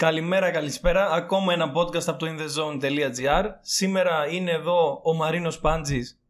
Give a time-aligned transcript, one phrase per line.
[0.00, 1.10] Καλημέρα, καλησπέρα.
[1.10, 3.44] Ακόμα ένα podcast από το inthezone.gr.
[3.60, 6.20] Σήμερα είναι εδώ ο Μαρίνος Πάντζης.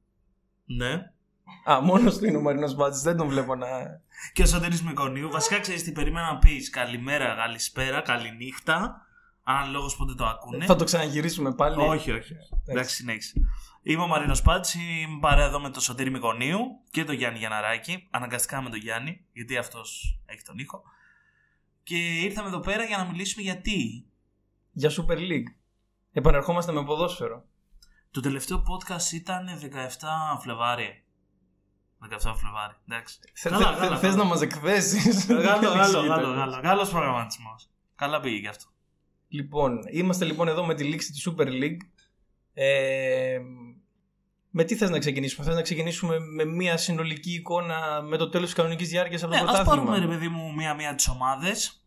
[0.65, 1.11] Ναι.
[1.71, 3.67] Α, μόνος του είναι ο Μαρίνος Πάντζης, δεν τον βλέπω να...
[4.33, 5.31] Και ο Σωτήρης Μικονίου.
[5.31, 6.71] Βασικά ξέρεις τι περίμενα να πεις.
[6.71, 9.07] Καλημέρα, καλησπέρα, καληνύχτα.
[9.43, 10.65] Αναλόγως πότε το ακούνε.
[10.65, 11.77] Θα το ξαναγυρίσουμε πάλι.
[11.83, 12.35] Όχι, όχι.
[12.67, 13.33] Εντάξει, συνέχισε.
[13.83, 16.59] Είμαι ο Μαρίνος Πάτση, είμαι παρέα εδώ με τον Σωτήρη Μικονίου
[16.91, 18.09] και τον Γιάννη Γιαναράκη.
[18.11, 20.83] Αναγκαστικά με τον Γιάννη, γιατί αυτός έχει τον ήχο.
[21.83, 24.07] Και ήρθαμε εδώ πέρα για να μιλήσουμε γιατί.
[24.73, 25.55] Για Super League.
[26.13, 27.45] Επανερχόμαστε με ποδόσφαιρο.
[28.11, 31.05] Το τελευταίο podcast ήταν 17 Φλεβάρι.
[32.11, 33.19] 17 Φλεβάρι, εντάξει.
[34.01, 35.27] Θε να μας εκθέσεις.
[35.27, 36.61] Γάλλο, γάλλο, γάλλο.
[36.63, 37.69] Γάλλο προγραμματισμός.
[37.95, 38.65] Καλά πήγε γι' αυτό.
[39.29, 41.81] Λοιπόν, είμαστε λοιπόν εδώ με τη λήξη της Super League.
[42.55, 43.39] Ε,
[44.51, 48.47] με τι θες να ξεκινήσουμε, θες να ξεκινήσουμε με μια συνολική εικόνα με το τέλος
[48.47, 51.85] της κανονικής διάρκειας από το ναι, πρωτάθλημα; Ας πάρουμε ρε παιδί μου μία-μία τις ομάδες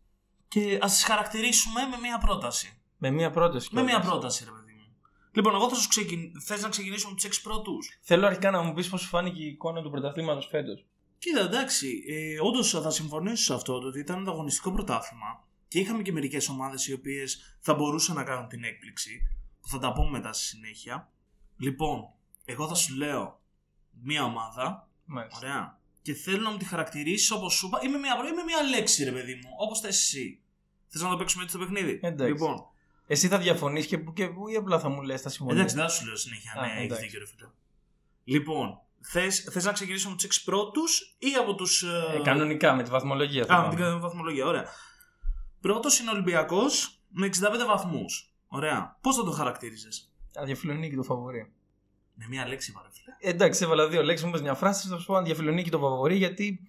[0.48, 2.78] και ας τις χαρακτηρίσουμε με μία πρόταση.
[2.96, 3.68] Με μία πρόταση.
[3.72, 4.96] Με μία πρόταση ρε παιδί μου.
[5.32, 6.40] Λοιπόν, εγώ θα σου ξεκιν...
[6.40, 9.42] θες να ξεκινήσουμε με τους έξι πρώτους; Θέλω αρχικά να μου πεις πώς σου φάνηκε
[9.42, 10.86] η εικόνα του πρωταθλήματος φέτος.
[11.18, 16.12] Κοίτα, εντάξει, ε, όντως θα συμφωνήσω σε αυτό, ότι ήταν ανταγωνιστικό πρωτάθλημα και είχαμε και
[16.12, 19.20] μερικές ομάδες οι οποίες θα μπορούσαν να κάνουν την έκπληξη,
[19.60, 21.12] που θα τα πούμε μετά στη συνέχεια.
[21.56, 22.12] Λοιπόν,
[22.44, 23.40] εγώ θα σου λέω
[24.02, 24.88] μία ομάδα.
[25.04, 25.38] Μάλιστα.
[25.38, 25.78] Ωραία.
[26.02, 27.80] Και θέλω να μου τη χαρακτηρίσει όπως σου είπα.
[27.82, 29.50] Είμαι μία, είμαι μία λέξη, ρε παιδί μου.
[29.58, 30.40] Όπως θες εσύ.
[30.88, 32.32] Θες να το παίξουμε έτσι το παιχνίδι; Εντάξει.
[32.32, 32.66] Λοιπόν.
[33.06, 35.54] Εσύ θα διαφωνείς και που και που ή απλά θα μου λες, θα συμφωνείς.
[35.56, 36.52] Εντάξει, δεν θα σου λέω συνέχεια.
[36.56, 37.04] Α, ναι, έχεις εντάξει.
[37.04, 37.48] δίκιο, ρε φίλε.
[38.24, 38.80] Λοιπόν,
[39.50, 41.82] θε να ξεκινήσουμε με τους 6 πρώτους ή από τους.
[41.82, 43.90] Ε, κανονικά με τη βαθμολογία θα Α, με πάμε.
[43.90, 44.64] την βαθμολογία, ωραία.
[45.60, 48.34] Πρώτος είναι ο Ολυμπιακός με 65 βαθμούς.
[48.46, 48.98] Ωραία.
[49.00, 51.52] Πώς θα το χαρακτήριζες, Αδιαφιλονίκη το φαβορή.
[52.14, 53.14] Με μία λέξη, παρέ φίλε.
[53.20, 54.88] Ε, εντάξει, έβαλα δύο λέξεις, μου είπες μια φράση.
[54.88, 56.60] Θα σου πω αδιαφιλονίκη το φαβορή γιατί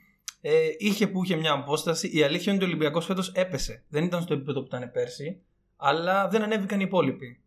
[0.41, 2.17] ε, είχε που είχε μια απόσταση.
[2.17, 3.83] Η αλήθεια είναι ότι ο Ολυμπιακός φέτος έπεσε.
[3.89, 5.41] Δεν ήταν στο επίπεδο που ήταν πέρσι,
[5.75, 7.39] αλλά δεν ανέβηκαν οι υπόλοιποι.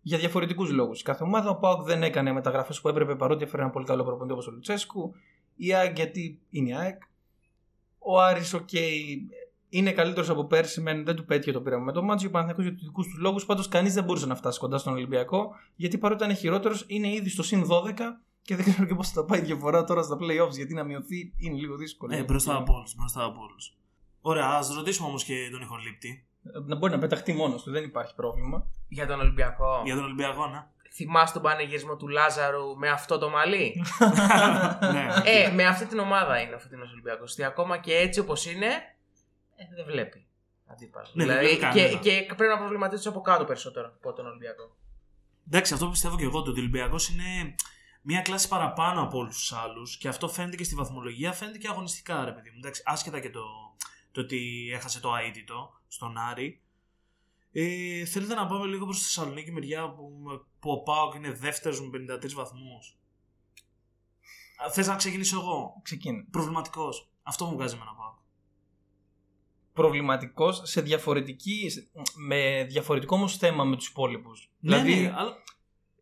[0.00, 1.02] Για διαφορετικούς λόγους.
[1.02, 4.32] Κάθε ομάδα, ο ΠΑΟΚ δεν έκανε μεταγραφές που έπρεπε παρότι έφερε ένα πολύ καλό προπονητή
[4.32, 5.14] όπως ο Λουτσέσκου.
[5.56, 7.02] Η ΑΕΚ γιατί είναι η ΑΕΚ.
[7.98, 8.68] Ο Άρης, οκ,
[9.78, 12.28] είναι καλύτερος από πέρσι, μεν δεν του πέτυχε το πείραμα με το Μάντζιο.
[12.28, 13.46] Ο Παναθηναϊκός για τους δικούς τους λόγους.
[13.46, 17.28] Πάντως κανείς δεν μπορούσε να φτάσει κοντά στον Ολυμπιακό, γιατί παρότι ήταν χειρότερος, είναι ήδη
[17.28, 17.92] στο συν 12
[18.42, 20.84] και δεν ξέρω και πώς θα τα πάει η διαφορά τώρα στα playoffs, γιατί να
[20.84, 22.16] μειωθεί είναι λίγο δύσκολο.
[22.16, 22.94] Ε, μπροστά από όλους.
[22.94, 23.76] Μπροστά από όλους.
[24.20, 26.26] Ωραία, ας ρωτήσουμε όμως και τον ηχολήπτη.
[26.44, 28.66] Ε, Να μπορεί να πεταχτεί μόνος του, δεν υπάρχει πρόβλημα.
[28.88, 29.82] Για τον Ολυμπιακό.
[29.84, 30.66] Για τον Ολυμπιακό, ναι.
[30.96, 33.82] Θυμάσαι τον πανηγυρισμό του Λάζαρου με αυτό το μαλλί;
[34.92, 35.06] ναι.
[35.24, 37.32] ε, με αυτή την ομάδα είναι ο φετινός Ολυμπιακός.
[37.32, 38.66] Ότι ακόμα και έτσι όπως είναι,
[39.56, 40.26] ε, δεν βλέπει
[40.66, 41.14] αντίπαλος.
[41.14, 42.00] Ναι, δεν δηλαδή, βλέπει και, κανένα.
[42.00, 44.76] και πρέπει να προβληματίσει από κάτω περισσότερο από τον Ολυμπιακό.
[45.46, 47.54] Εντάξει, αυτό που πιστεύω και εγώ, ότι ο Ολυμπιακός είναι
[48.02, 51.68] μία κλάση παραπάνω από όλους τους άλλους και αυτό φαίνεται και στη βαθμολογία, φαίνεται και
[51.68, 52.56] αγωνιστικά, ρε παιδί μου.
[52.58, 53.42] Εντάξει, άσχετα και το,
[54.12, 56.62] το ότι έχασε το αίτητο στον Άρη.
[57.52, 60.22] Ε, θέλετε να πάμε λίγο προς τη Θεσσαλονίκη μεριά που,
[60.60, 62.98] που ο Πάοκ είναι δεύτερος με 53 βαθμούς.
[64.70, 66.22] Θες να ξεκινήσω εγώ; Ξεκίνη.
[66.22, 67.10] Προβληματικός.
[67.22, 68.18] Αυτό μου βγάζει με ένα Πάοκ.
[69.74, 71.86] Προβληματικός σε διαφορετική, σε-
[72.26, 74.50] με διαφορετικό όμως θέμα με τους υπόλοιπους.
[74.60, 75.36] δηλαδή, ναι, ναι, αλλά...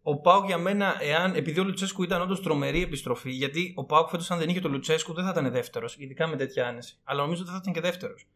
[0.02, 4.08] ο Πάουκ για μένα, εάν, επειδή ο Λουτσέσκου ήταν όντως τρομερή επιστροφή, γιατί ο Πάουκ
[4.08, 6.96] φέτος, αν δεν είχε τον Λουτσέσκου, δεν θα ήταν δεύτερος, ειδικά με τέτοια άνεση.
[7.04, 8.26] Αλλά νομίζω ότι θα ήταν και δεύτερος.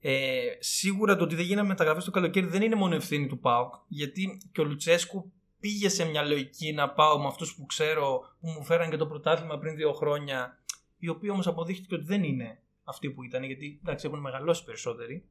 [0.00, 3.74] Ε, σίγουρα το ότι δεν γίνανε μεταγραφές το καλοκαίρι δεν είναι μόνο ευθύνη του Πάουκ,
[3.88, 8.48] γιατί και ο Λουτσέσκου πήγε σε μια λογική να πάω με αυτούς που ξέρω, που
[8.48, 10.58] μου φέραν και το πρωτάθλημα πριν δύο χρόνια,
[10.98, 15.24] οι οποίοι όμως αποδείχτηκε ότι δεν είναι αυτοί που ήταν, γιατί εντάξει, έχουν μεγαλώσει περισσότεροι.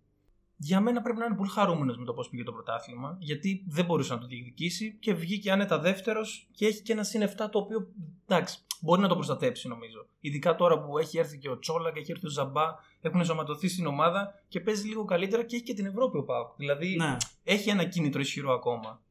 [0.58, 3.86] Για μένα πρέπει να είναι πολύ χαρούμενος με το πώς πήγε το πρωτάθλημα, γιατί δεν
[3.86, 7.60] μπορούσε να το διεκδικήσει και βγήκε άνετα δεύτερος και έχει και ένα συν 7 το
[7.60, 7.88] οποίο
[8.28, 10.06] εντάξει, μπορεί να το προστατέψει νομίζω.
[10.20, 12.64] Ειδικά τώρα που έχει έρθει και ο Τσόλα και έχει έρθει ο Ζαμπά,
[13.02, 16.56] έχουν ενσωματωθεί στην ομάδα και παίζει λίγο καλύτερα και έχει και την Ευρώπη ο Πάουκ.
[16.56, 17.18] Δηλαδή Ναι.
[17.44, 19.02] έχει ένα κίνητρο ισχυρό ακόμα.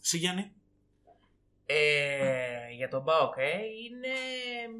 [0.00, 0.52] Σε Γιάννη.
[1.66, 3.42] Ε, για τον Μπάοκ, ε,
[3.84, 4.08] είναι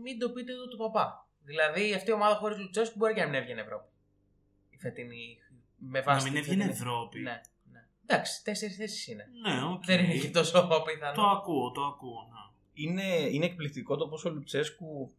[0.02, 1.26] μην το πείτε εδώ του παπά.
[1.44, 3.86] Δηλαδή αυτή η ομάδα χωρίς Λουτσέσκου μπορεί και να μην έβγαινε Ευρώπη.
[4.70, 5.38] Η φετινή.
[5.76, 7.20] Με Να βάση μην τη έβγαινε φετινή- Ευρώπη.
[7.20, 7.40] Ναι,
[7.72, 7.81] ναι.
[8.06, 9.25] Εντάξει, τέσσερις θέσεις είναι.
[9.43, 9.84] Ναι, οκ.
[9.84, 11.14] Δεν είναι και τόσο πιθανό.
[11.14, 12.28] Το ακούω, το ακούω.
[12.31, 12.40] Ναι.
[12.82, 15.12] είναι, είναι εκπληκτικό το πόσο ο Λουτσέσκου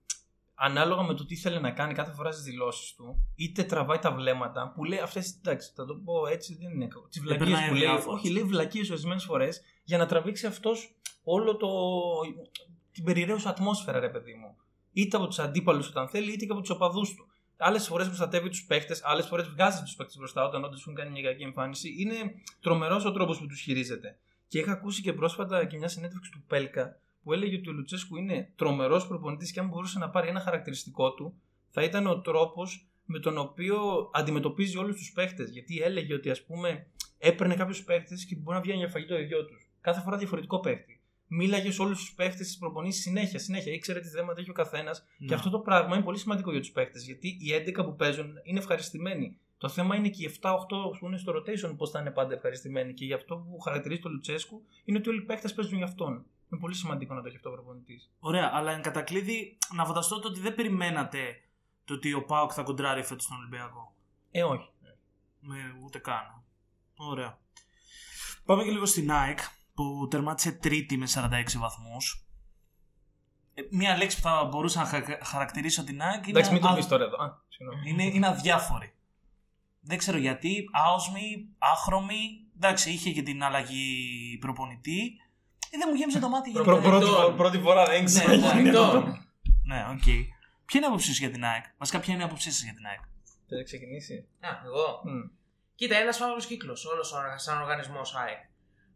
[0.55, 4.11] ανάλογα με το τι θέλει να κάνει κάθε φορά στις δηλώσεις του, είτε τραβάει τα
[4.11, 5.37] βλέμματα που λέει αυτές.
[5.37, 7.07] Εντάξει, θα το πω έτσι, δεν είναι κακό.
[7.07, 7.87] Τις βλακείες περνάει που λέει.
[7.87, 8.19] αδιάφορος.
[8.19, 11.67] Όχι, λέει βλακείες ορισμένες φορές για να τραβήξει αυτός όλο το.
[12.91, 14.57] την περιραίουσα ατμόσφαιρα, ρε παιδί μου.
[14.93, 17.27] Είτε από τους αντίπαλους όταν θέλει, είτε και από τους οπαδούς του.
[17.57, 21.11] Άλλες φορές προστατεύει τους παίχτες, άλλες φορές βγάζει τους παίχτες μπροστά όταν όντως έχουν κάνει
[21.11, 21.95] μια κακή εμφάνιση.
[21.97, 22.15] Είναι
[22.61, 24.17] τρομερός ο τρόπος που τους χειρίζεται.
[24.47, 28.15] Και είχα ακούσει και πρόσφατα και μια συνέντευξη του Πέλκα που έλεγε ότι ο Λουτσέσκου
[28.15, 32.87] είναι τρομερός προπονητής και αν μπορούσε να πάρει ένα χαρακτηριστικό του, θα ήταν ο τρόπος
[33.05, 35.49] με τον οποίο αντιμετωπίζει όλους τους παίχτες.
[35.49, 36.87] Γιατί έλεγε ότι, ας πούμε,
[37.17, 39.69] έπαιρνε κάποιους παίχτες και μπορεί να βγαίνει για φαγητό ίδιο τους.
[39.81, 40.92] Κάθε φορά διαφορετικό παίχτη.
[41.35, 43.73] Μίλαγε σε όλους τους παίχτες τη προπονήση συνέχεια, συνέχεια.
[43.73, 45.05] Ήξερε τι δέματα έχει ο καθένας.
[45.17, 45.35] Και Ναι.
[45.35, 47.05] αυτό το πράγμα είναι πολύ σημαντικό για τους παίχτες.
[47.05, 49.37] Γιατί οι 11 που παίζουν είναι ευχαριστημένοι.
[49.57, 52.93] Το θέμα είναι και οι 7-8 που είναι στο rotation πώς θα είναι πάντα ευχαριστημένοι.
[52.93, 56.11] Και γι' αυτό που χαρακτηρίζει τον Λουτσέσκου είναι ότι όλοι οι παίχτες παίζουν για αυτόν.
[56.51, 58.11] Είναι πολύ σημαντικό να το έχει αυτό ο προπονητής.
[58.19, 61.41] Ωραία, αλλά εν κατακλείδη να φανταστώ το ότι δεν περιμένατε
[61.85, 63.95] το ότι ο Πάοκ θα κοντράρει φέτος στον Ολυμπιακό.
[64.31, 64.69] Ε, όχι.
[65.39, 66.43] Με, ούτε καν.
[66.95, 67.37] Ωραία.
[68.45, 69.39] Πάμε και λίγο στην ΑΕΚ
[69.73, 72.27] που τερμάτισε τρίτη με 46 βαθμούς.
[73.53, 76.67] Ε, μία λέξη που θα μπορούσα να χα- χαρακτηρίσω την ΑΕΚ είναι, Εντάξει, μην το
[76.67, 77.23] α- πεις τώρα εδώ.
[77.23, 77.89] Α, συγγνώμη.
[77.89, 78.93] είναι, είναι αδιάφορη.
[79.81, 82.41] Δεν ξέρω γιατί, άοσμη, άχρωμη.
[82.55, 85.17] Εντάξει, είχε και την αλλαγή προπονητή.
[85.69, 86.51] Ε, δεν μου γέμισε το μάτι.
[86.51, 86.81] Προ- γενικά.
[86.81, 87.21] προ- πρώτη, Τον.
[87.23, 88.35] φο- πρώτη φορά δεν Ναι, ξέρω.
[88.61, 89.25] ναι, Τον.
[89.63, 90.03] Ναι, οκ.
[90.65, 92.73] Ποια είναι η άποψή σου για την ΑΕΚ; Βασικά, ποια είναι η άποψή σας για
[92.73, 92.99] την ΑΕΚ;
[93.47, 94.27] Θέλει να ξεκινήσει.
[94.39, 95.01] Α, εγώ.
[95.03, 95.29] Μμ.
[95.75, 98.41] Κοίτα, ένας φαύλος κύκλος όλος σαν οργανισμός ΑΕΚ.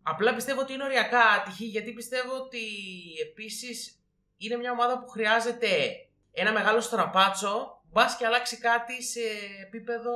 [0.10, 2.60] Απλά πιστεύω ότι είναι οριακά άτυχη γιατί πιστεύω ότι
[3.22, 4.00] επίσης
[4.38, 5.68] είναι μια ομάδα που χρειάζεται
[6.32, 9.20] ένα μεγάλο στραπάτσο μπας και αλλάξει κάτι σε
[9.62, 10.12] επίπεδο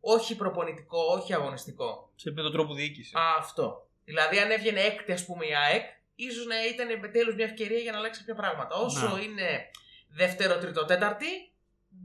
[0.00, 2.10] όχι προπονητικό, όχι αγωνιστικό.
[2.14, 3.14] Σε επίπεδο τρόπου διοίκησης.
[3.14, 3.86] Α, αυτό.
[4.04, 5.84] Δηλαδή, αν έβγαινε έκτη, ας πούμε, η ΑΕΚ,
[6.14, 8.74] ίσως να ήταν επιτέλους μια ευκαιρία για να αλλάξει κάποια πράγματα.
[8.76, 9.22] Όσο Ναι.
[9.22, 9.70] είναι
[10.08, 11.52] δεύτερο, τρίτο, τέταρτη,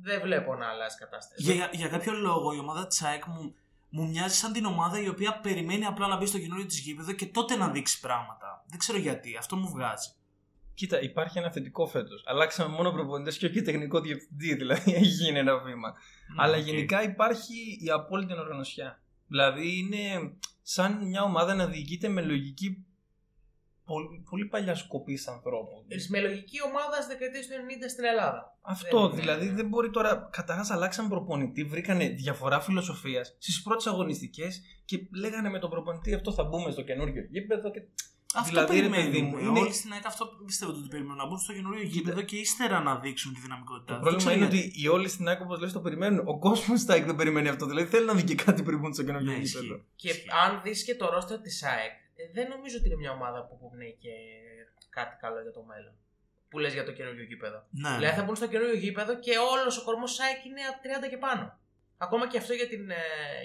[0.01, 1.41] δεν βλέπω να αλλάζει κατάσταση.
[1.43, 3.55] Για, για κάποιο λόγο η ομάδα της ΑΕΚ μου,
[3.95, 7.11] μου μοιάζει σαν την ομάδα η οποία περιμένει απλά να μπει στο καινούριο της γήπεδο
[7.11, 8.65] και τότε να δείξει πράγματα.
[8.67, 10.09] Δεν ξέρω γιατί, αυτό μου βγάζει.
[10.73, 12.23] Κοίτα, υπάρχει ένα θετικό φέτος.
[12.25, 15.93] Αλλάξαμε μόνο προπονητές και όχι τεχνικό διευθυντή, δηλαδή έχει γίνει ένα βήμα.
[16.37, 16.63] Αλλά οκ.
[16.63, 19.01] γενικά υπάρχει η απόλυτη ανοργανωσιά.
[19.27, 22.85] Δηλαδή είναι σαν μια ομάδα να διοικείται με λογική
[23.85, 25.85] πολύ, πολύ παλιά σκοπής ανθρώπου.
[26.09, 27.47] Με λογική ομάδα τη δεκαετία του
[27.85, 28.57] 90 στην Ελλάδα.
[28.61, 30.29] Αυτό Δεν- δηλαδή δεν μπορεί τώρα.
[30.31, 36.33] Καταρχάς, αλλάξαν προπονητή, βρήκανε διαφορά φιλοσοφίας στις πρώτες αγωνιστικές και λέγανε με τον προπονητή αυτό
[36.33, 37.71] θα μπούμε στο καινούργιο γήπεδο.
[37.71, 37.81] Και...
[38.35, 39.11] Αυτό δηλαδή, ρε περιμένουν.
[39.11, 39.47] παιδί μου, Είναι...
[39.49, 41.17] είναι- Όλοι στην ΑΕΚ αυτό πιστεύω ότι περιμένουν.
[41.17, 44.03] Να μπουν στο καινούριο γήπεδο και ύστερα να δείξουν τη δυναμικότητά Το τους.
[44.03, 44.69] Δεν πρόβλημα ξέρω είναι γιατί.
[44.77, 46.27] ότι οι όλοι στην ΑΕΚ, όπως λες, το περιμένουν.
[46.27, 47.65] Ο κόσμος στα ΑΕΚ δεν περιμένει αυτό.
[47.65, 49.65] Δηλαδή θέλει να δει και κάτι πριν μπουν στο καινούργιο Ναι, γήπεδο.
[49.65, 49.83] ισχύει.
[49.95, 50.09] Και
[50.45, 52.02] αν δεις και το ρόστερ της ΑΕΚ, ε,
[52.33, 54.13] δεν νομίζω ότι είναι μια ομάδα που αποπνέει και
[54.89, 55.93] κάτι καλό για το μέλλον.
[56.49, 57.59] Που λες για το καινούργιο γήπεδο.
[57.69, 57.95] Ναι.
[57.95, 61.09] Δηλαδή θα μπουν στο καινούργιο γήπεδο και όλος ο κορμός τη ΑΕΚ είναι από 30
[61.09, 61.57] και πάνω.
[61.97, 62.95] Ακόμα και αυτό για, την, ε,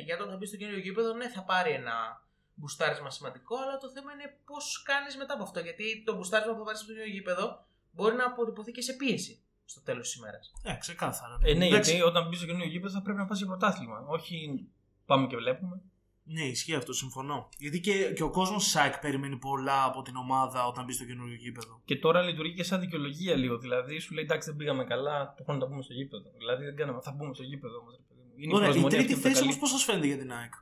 [0.04, 3.90] για το να μπει στο καινούργιο γήπεδο, ναι, θα πάρει ένα μπουστάρισμα σημαντικό, αλλά το
[3.90, 5.60] θέμα είναι πώς κάνεις μετά από αυτό.
[5.60, 9.42] Γιατί το μπουστάρισμα που θα πάρεις στο καινούργιο γήπεδο μπορεί να αποτυπωθεί και σε πίεση
[9.64, 10.52] στο τέλος της ημέρας.
[10.62, 11.38] Ε, ξεκάθαρα.
[11.42, 14.04] Ε, ναι, Εντάξει, γιατί όταν μπεις στο καινούργιο γήπεδο θα πρέπει να πας για πρωτάθλημα.
[14.06, 14.68] Όχι
[15.06, 15.80] πάμε και βλέπουμε.
[16.30, 17.48] Ναι, ισχύει αυτό, συμφωνώ.
[17.58, 21.04] Γιατί και, και ο κόσμος τη ΑΕΚ περιμένει πολλά από την ομάδα όταν μπει στο
[21.04, 21.80] καινούριο γήπεδο.
[21.84, 23.58] Και τώρα λειτουργεί και σαν δικαιολογία λίγο.
[23.58, 26.30] Δηλαδή σου λέει εντάξει δεν πήγαμε καλά, το χρόνο να μπούμε στο γήπεδο.
[26.38, 27.98] Δηλαδή δεν κάναμε, θα μπούμε στο γήπεδο όμως.
[28.36, 29.60] Είναι Ωραία, η προσμονή τρίτη αυτή που τα θέση όμως καλύπτει.
[29.60, 30.52] πώς σας φαίνεται για την ΑΕΚ;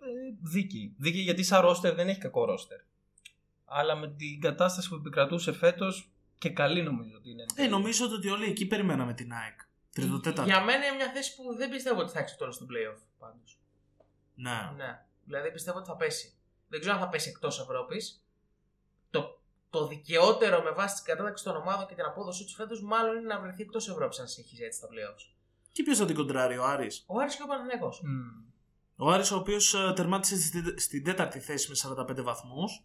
[0.00, 0.06] Ε,
[0.40, 0.94] δίκη.
[0.96, 2.78] Δίκη γιατί σαν ρόστερ δεν έχει κακό ρόστερ.
[3.64, 7.44] Αλλά με την κατάσταση που επικρατούσε φέτος και καλή νομίζω ότι είναι.
[7.54, 9.58] Ε, νομίζω ότι όλοι εκεί περιμέναμε την ΑΕΚ.
[9.92, 10.50] Τρίτο, τέταρτο.
[10.50, 13.59] Για μένα είναι μια θέση που δεν πιστεύω ότι θα έχει τώρα στο playoff πάντως.
[14.42, 14.72] Ναι.
[14.76, 15.04] Ναι.
[15.24, 16.34] Δηλαδή πιστεύω ότι θα πέσει.
[16.68, 18.24] Δεν ξέρω αν θα πέσει εκτός Ευρώπης.
[19.10, 19.40] Το,
[19.70, 23.34] το δικαιότερο με βάση την κατάταξη των ομάδων και την απόδοσή τους φέτος, μάλλον είναι
[23.34, 25.34] να βρεθεί εκτός Ευρώπης αν συνεχίζει έτσι τα playoffs.
[25.72, 28.00] Και ποιος θα την κοντράρει, ο Άρης; Ο Άρης και ο Παναθηναϊκός.
[28.04, 28.44] Μμμ.
[28.96, 32.84] Ο Άρης ο οποίος ε, τερμάτισε στη- στην τέταρτη θέση με 45 βαθμούς.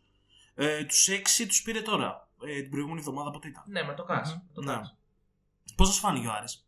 [0.55, 2.29] Ε, τους 6 τους πήρε τώρα.
[2.45, 4.29] Ε, την προηγούμενη εβδομάδα πότε ήταν; Ναι, με το ΚΑΣ.
[4.33, 4.41] Μμμ.
[4.47, 4.74] με το Ναι.
[4.75, 4.95] ΚΑΣ.
[5.75, 6.64] Πώς σας φάνηκε ο Άρης;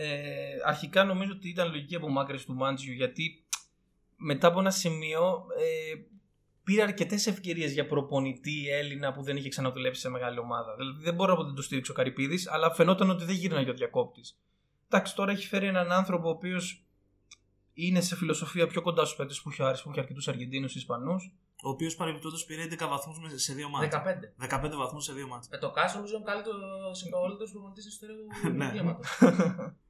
[0.00, 3.44] Ε, αρχικά νομίζω ότι ήταν λογική απομάκρυνση του Μάντζιου γιατί
[4.16, 5.94] μετά από ένα σημείο ε,
[6.64, 10.74] πήρε αρκετές ευκαιρίες για προπονητή Έλληνα που δεν είχε ξαναδουλέψει σε μεγάλη ομάδα.
[10.76, 13.70] Δηλαδή δεν μπορώ να πω ότι το στήριξε ο Καρυπίδης, αλλά φαινόταν ότι δεν γύρναγε
[13.70, 14.38] ο διακόπτης.
[14.88, 16.84] Εντάξει, τώρα έχει φέρει έναν άνθρωπο ο οποίος
[17.74, 20.74] είναι σε φιλοσοφία πιο κοντά στους παίκτες που έχει ο Άρης, που έχει αρκετούς Αργεντίνους
[20.74, 21.32] Ισπανούς.
[21.62, 23.88] Ο οποίος παρεμπιπτόντως πήρε 11 βαθμούς με- σε δύο μάτια.
[23.88, 24.34] 15.
[24.38, 25.48] 15 βαθμούς σε δύο μάτια.
[25.52, 28.72] Με το ΚΑΣ νομίζω είναι ο καλύτερος προπονητής της ιστορίας του Ναι.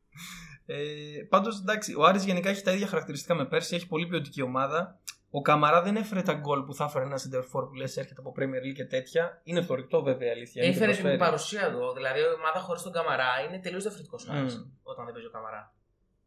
[0.67, 1.19] διαματο.
[1.21, 4.43] ε, Πάντως εντάξει, ο Άρης γενικά έχει τα ίδια χαρακτηριστικά με πέρσι, έχει πολύ ποιοτική
[4.43, 4.99] ομάδα.
[5.31, 8.35] Ο Καμαρά δεν έφερε τα γκολ που θα έφερε ένα center που λες έρχεται από
[8.39, 9.41] Premier League και τέτοια.
[9.45, 10.63] Είναι θορυκτό βέβαια η αλήθεια.
[10.63, 11.31] είναι και Έφερε την προσφέρει.
[11.31, 11.93] παρουσία του.
[11.95, 14.33] Δηλαδή η ομάδα χωρίς τον Καμαρά είναι τελείως διαφορετικός Μμ.
[14.83, 15.73] όταν δεν παίζει ο Καμαρά.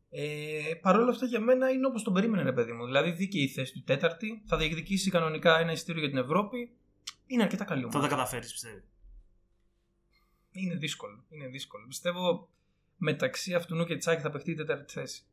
[0.09, 2.85] Ε, Παρ' όλα αυτά για μένα είναι όπως τον περίμενε, ρε παιδί μου.
[2.85, 6.71] Δηλαδή δίκαιη η θέση του τέταρτη, θα διεκδικήσει κανονικά ένα ειστήριο για την Ευρώπη.
[7.27, 8.07] Είναι αρκετά καλή Θα ομάδα.
[8.07, 8.83] τα καταφέρεις πιστεύεις.
[10.51, 11.23] Είναι δύσκολο.
[11.29, 11.85] Είναι δύσκολο.
[11.87, 12.49] Πιστεύω
[13.03, 15.23] μεταξύ αυτού και Τσάκη θα παιχτεί η τέταρτη θέση.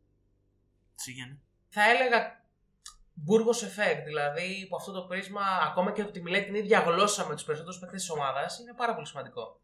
[0.94, 1.38] Σίγαινε.
[1.68, 2.44] Θα έλεγα
[3.14, 7.34] Μπούργο Effect, δηλαδή υπό αυτό το πρίσμα, ακόμα και ότι μιλάει την ίδια γλώσσα με
[7.34, 9.60] τους περισσότερους παίκτες της ομάδας, είναι πάρα πολύ σημαντικό.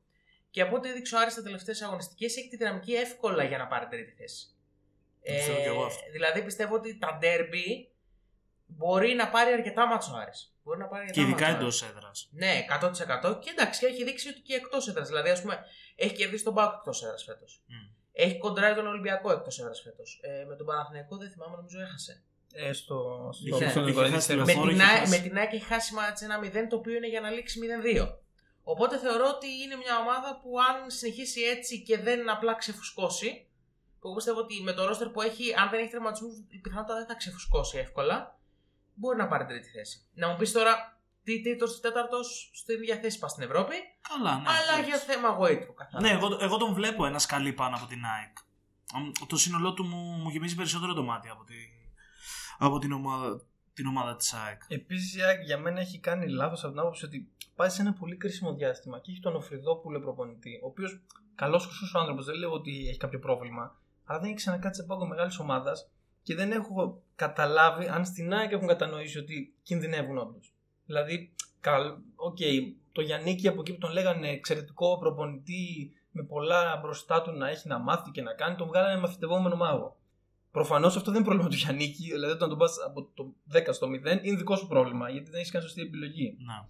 [0.51, 3.67] Και από ό,τι έδειξε ο Άρης τα τελευταίες αγωνιστικές, έχει τη δυναμική εύκολα για να
[3.67, 4.47] πάρει τρίτη θέση.
[5.23, 6.03] Το πιστεύω και εγώ αυτό.
[6.13, 7.94] δηλαδή πιστεύω ότι τα ντέρμπι
[8.67, 10.53] μπορεί να πάρει αρκετά μάτσο ο Άρης.
[10.63, 11.95] Μπορεί να πάρει Και αρκετά ειδικά μάτσο ο εντός Άρης.
[11.97, 12.29] έδρας.
[12.33, 13.39] Ναι, 100%.
[13.41, 15.09] Και εντάξει, και έχει δείξει ότι και εκτός έδρας.
[15.09, 15.59] Δηλαδή, ας πούμε,
[15.97, 17.63] έχει κερδίσει τον Πάοκ εκτός έδρας φέτος.
[18.13, 20.21] Έχει κοντράρει τον Ολυμπιακό εκτός έδρας φέτος.
[20.23, 22.23] Ε, με τον Παναθηναϊκό δεν θυμάμαι, νομίζω έχασε.
[22.53, 24.47] Ε, στο, στο, Είχε- στο είχε Νικολαίδη χάσει Στέλος.
[24.47, 25.11] Με Λεωφόρο την, έχει ΑΕΚ- χάσει.
[25.21, 28.19] με την ΑΕΚ έχει χάσει μάτς 1-0, το οποίο είναι για να λήξει 0-2.
[28.63, 33.47] Οπότε θεωρώ ότι είναι μια ομάδα που αν συνεχίσει έτσι και δεν απλά ξεφουσκώσει,
[34.01, 36.95] που εγώ πιστεύω ότι με το ρόστερ που έχει, αν δεν έχει τερματισμού, η πιθανότητα
[36.95, 38.39] δεν θα ξεφουσκώσει εύκολα,
[38.95, 40.07] μπορεί να πάρει τρίτη θέση.
[40.15, 43.75] Να μου πεις τώρα τι τρίτος ή τέταρτος στην ίδια θέση πα στην Ευρώπη,
[44.09, 44.49] Καλά, ναι.
[44.49, 44.89] αλλά εντάξει.
[44.89, 46.01] για θέμα γοήτρου καθαρά.
[46.01, 48.37] Ναι, εγώ, εγώ τον βλέπω ένα σκαλί πάνω από την ΑΕΚ.
[48.95, 51.55] Αμ, Το σύνολό του μου, μου γεμίζει περισσότερο το μάτι από, τη,
[52.59, 53.41] από την, ομάδα,
[53.75, 54.63] την ομάδα της ΑΕΚ.
[54.69, 57.93] Επίσης, η ΑΕΚ για μένα έχει κάνει λάθος από την άποψη ότι πάει σε ένα
[57.93, 61.01] πολύ κρίσιμο διάστημα και έχει τον Οφριδόπουλο προπονητή, ο οποίος
[61.35, 65.07] καλός χρυσό άνθρωπος, δεν λέω ότι έχει κάποιο πρόβλημα, αλλά δεν έχει ξανακάτσει σε πάγκο
[65.07, 65.91] μεγάλης ομάδας
[66.25, 70.55] και δεν έχω καταλάβει αν στην ΑΕΚ έχουν κατανοήσει ότι κινδυνεύουν όντως.
[70.87, 71.95] Δηλαδή, καλ,
[72.31, 77.49] okay, το Γιάννικη από εκεί που τον λέγανε εξαιρετικό προπονητή με πολλά μπροστά του να
[77.49, 79.97] έχει να μάθει και να κάνει, τον βγάλανε μαθητευόμενο μάγο.
[80.51, 83.87] Προφανώς αυτό δεν είναι πρόβλημα του Γιάννικη, δηλαδή όταν τον πας από το 10 στο
[83.87, 83.91] 0
[84.23, 86.37] είναι δικό σου πρόβλημα, γιατί δεν έχεις κάνει σωστή επιλογή.
[86.39, 86.67] Να.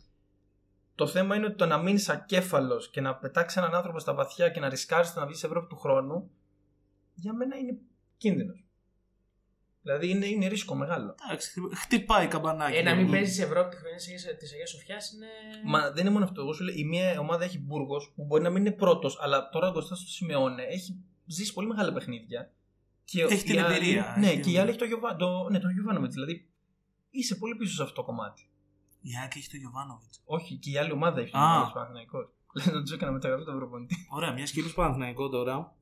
[0.94, 4.48] Το θέμα είναι ότι το να μείνεις ακέφαλος και να πετάξεις έναν άνθρωπο στα βαθιά
[4.48, 6.30] και να ρισκάρεις το να βγεις σε Ευρώπη του χρόνου,
[7.14, 7.78] για μένα είναι
[8.16, 8.63] κίνδυνος.
[9.84, 11.14] Δηλαδή είναι, είναι ρίσκο μεγάλο.
[11.26, 12.76] Εντάξει, χτυ- χτυπάει καμπανάκι.
[12.76, 13.16] Ε, να ρε μην παιδί.
[13.16, 15.26] παίζεις Ευρώπη της χρονιά της Αγίας Σοφιάς είναι.
[15.64, 16.40] Μα δεν είναι μόνο αυτό.
[16.40, 19.48] Εγώ σου λέω, η μία ομάδα έχει Μπούργος που μπορεί να μην είναι πρώτος, αλλά
[19.48, 20.62] τώρα ο Κωνσταντ το σημειώνει.
[20.62, 22.52] Έχει ζήσει πολύ μεγάλα παιχνίδια.
[23.04, 24.70] Και Έχει η την άλλη- εμπειρία, Ναι, έχει την και η άλλη εμπειρία.
[24.70, 25.16] έχει το, Γιωβα...
[25.16, 25.48] το...
[25.50, 26.14] Ναι, τον Γιωβάνοβιτς.
[26.14, 26.48] Δηλαδή
[27.10, 28.48] είσαι πολύ πίσω σε αυτό το κομμάτι.
[29.00, 30.22] Η ΑΕΚ έχει το Γιωβάνοβιτς.
[30.24, 31.44] Όχι, και η άλλη ομάδα έχει τον Α.
[31.44, 32.28] Γιωβάνοβιτς Παναθηναϊκός.
[32.56, 34.06] Λένε να του έκανα μεταγραφή τον προπονητή.
[34.10, 35.74] Ωραία, μιας και είπες Παναθηναϊκό τώρα,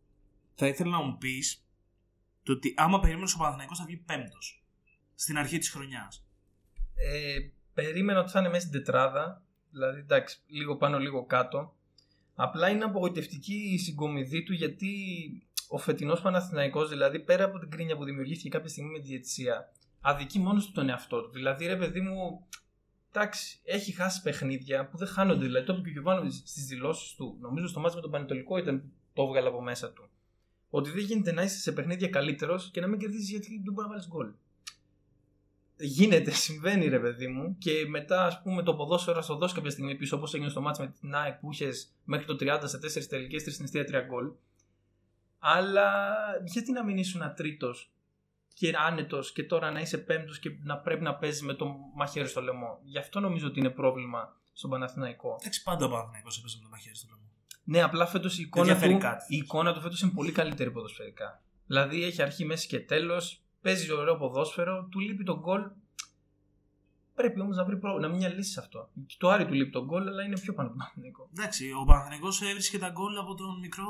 [0.55, 1.65] θα ήθελα να μου πεις
[2.43, 4.65] το ότι άμα περίμενες ο Παναθηναϊκός θα βγει πέμπτος
[5.15, 6.27] στην αρχή της χρονιάς.
[6.95, 7.39] Ε,
[7.75, 9.43] περίμενα ότι θα είναι μέσα στην τετράδα.
[9.71, 11.77] Δηλαδή, εντάξει, λίγο πάνω, λίγο κάτω.
[12.35, 14.93] Απλά είναι απογοητευτική η συγκομιδή του γιατί
[15.69, 19.73] ο φετινός Παναθηναϊκός, δηλαδή πέρα από την κρίνια που δημιουργήθηκε κάποια στιγμή με τη διαιτησία,
[20.01, 21.31] αδικεί μόνος του τον εαυτό του.
[21.31, 22.47] Δηλαδή, ρε παιδί μου,
[23.13, 25.45] εντάξει, έχει χάσει παιχνίδια που δεν χάνονται.
[25.45, 28.57] Δηλαδή, το είπε και ο Γιωβάνοβιτς στις δηλώσεις του, νομίζω στο μάτι με τον Πανετολικό
[28.59, 30.11] ήταν που το έβγαλε από μέσα του.
[30.75, 33.87] Ότι δεν γίνεται να είσαι σε παιχνίδια καλύτερος και να μην κερδίζεις γιατί δεν μπορεί
[33.87, 34.31] να βάλεις γκολ.
[35.77, 39.71] Γίνεται, συμβαίνει ρε παιδί μου και μετά ας πούμε το ποδόσφαιρο θα στο δώσεις κάποια
[39.71, 43.01] στιγμή πίσω όπως έγινε στο μάτς με την ΑΕΚ που είχες μέχρι το 30 σε
[43.01, 44.31] 4 τελικές, 3 στην αιστεία 3 γκολ
[45.39, 45.89] αλλά
[46.45, 47.93] γιατί να μην ήσουν τρίτος
[48.55, 52.29] και άνετος και τώρα να είσαι πέμπτος και να πρέπει να παίζεις με το μαχαίρι
[52.29, 52.79] στο λαιμό.
[52.83, 55.37] Γι' αυτό νομίζω ότι είναι πρόβλημα στον Παναθηναϊκό.
[55.41, 57.22] Εντάξει, πάντα ο Παναθηναϊκός έπαιζε με το μαχαίρι στο λαιμό.
[57.65, 59.25] Ναι, απλά φέτος η εικόνα διαφέρει του, κάτι.
[59.35, 61.43] η εικόνα του φέτος είναι πολύ καλύτερη ποδοσφαιρικά.
[61.67, 65.63] Δηλαδή έχει αρχή, μέση και τέλος, παίζει ωραίο ποδόσφαιρο, του λείπει τον γκολ.
[67.15, 67.99] Πρέπει όμως να βρει προ...
[67.99, 68.89] να μην μια λύση σε αυτό.
[69.07, 71.29] Και το Άρη του λείπει τον γκολ, αλλά είναι πιο πάνω από τον Παναθηναϊκό.
[71.39, 73.85] Εντάξει, ο Παναθηναϊκός έβρισκε τα γκολ από τον μικρό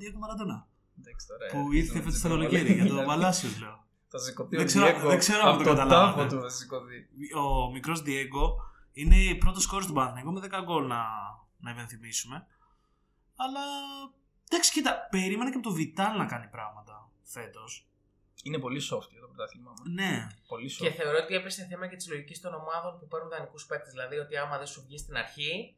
[0.00, 0.58] Diego Maradona.
[1.00, 3.84] Εντάξει, τώρα, που ε, ήρθε δεν φέτος ξέρω, το καλοκαίρι για το δηλαδή, Παλάσιο, λέω.
[4.08, 6.16] Θα σηκωθεί Δεν ο ξέρω- Diego δεν ξέρω αν από το το καταλάβατε.
[6.22, 6.98] τάφο του θα σηκωθεί.
[7.44, 8.44] Ο μικρός Diego
[8.92, 11.00] είναι πρώτος κόρο του Παναθηναϊκού με 10 γκολ να,
[11.58, 12.46] να υπενθυμίσουμε.
[13.44, 13.64] Αλλά
[14.48, 17.86] εντάξει, κοίτα, περίμενα και από το Βιτάλ να κάνει πράγματα φέτος.
[18.42, 19.70] Είναι πολύ soft για το πρωτάθλημα.
[19.76, 19.90] μα.
[20.02, 20.82] Ναι, Πολύ soft.
[20.84, 23.92] Και θεωρώ ότι έπεσε θέμα και της λογικής των ομάδων που παίρνουν δανεικούς παίκτες.
[23.92, 25.76] Δηλαδή ότι άμα δεν σου βγει στην αρχή,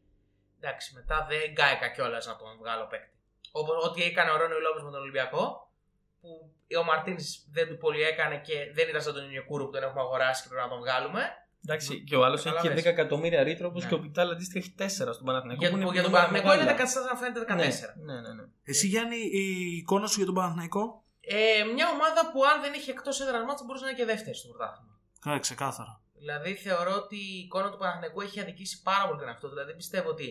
[0.59, 3.17] εντάξει, μετά δεν γκάικα κιόλας να τον βγάλω παίκτη.
[3.53, 5.73] Όπως ό,τι έκανε ο Ρόνι Λόπες με τον Ολυμπιακό,
[6.21, 7.17] που ο Μαρτίν
[7.51, 10.49] δεν του πολύ έκανε και δεν ήταν σαν τον Ινιοκούρου που τον έχουμε αγοράσει και
[10.49, 11.23] πρέπει να τον βγάλουμε.
[11.65, 12.85] Εντάξει, και ο άλλος έχει και 10 Καταλαβες.
[12.85, 13.87] εκατομμύρια ρήτρο, όπω Ναι.
[13.89, 15.61] και ο Πιτάλ αντίστοιχα έχει 4 στον Παναθηναϊκό.
[15.63, 16.91] Για, που είναι για τον νούμερα Παναγενικό είναι μεγάλα.
[16.91, 17.95] 14, να φαίνεται 14.
[18.07, 18.45] Ναι, ναι, ναι.
[18.65, 19.43] Εσύ Γιάννη, η
[19.81, 23.65] εικόνα σου για τον Παναθηναϊκό; Ε, μια ομάδα που αν δεν είχε εκτός έδρας μάτσα
[23.65, 24.95] μπορούσε να είναι και δεύτερη στο πρωτάθλημα.
[25.25, 25.93] Καλά, ξεκάθαρα.
[26.23, 29.55] Δηλαδή θεωρώ ότι η εικόνα του Παναθηναϊκού έχει αδικήσει πάρα πολύ τον εαυτό του.
[29.55, 30.29] Δηλαδή πιστεύω ότι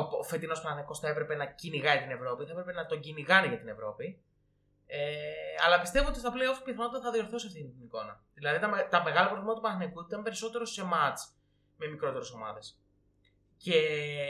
[0.00, 3.46] ο, ο φετινός Παναθηναϊκός θα έπρεπε να κυνηγάει την Ευρώπη, θα έπρεπε να τον κυνηγάνε
[3.46, 4.06] για την Ευρώπη.
[4.86, 5.00] Ε,
[5.64, 8.24] αλλά πιστεύω ότι στα playoffs πιθανότατα θα διορθώσει αυτή την εικόνα.
[8.34, 11.18] Δηλαδή τα, με- τα μεγάλα προβλήματα του Παναθηναϊκού ήταν περισσότερο σε μάτ
[11.76, 12.76] με μικρότερες ομάδες.
[13.56, 13.80] Και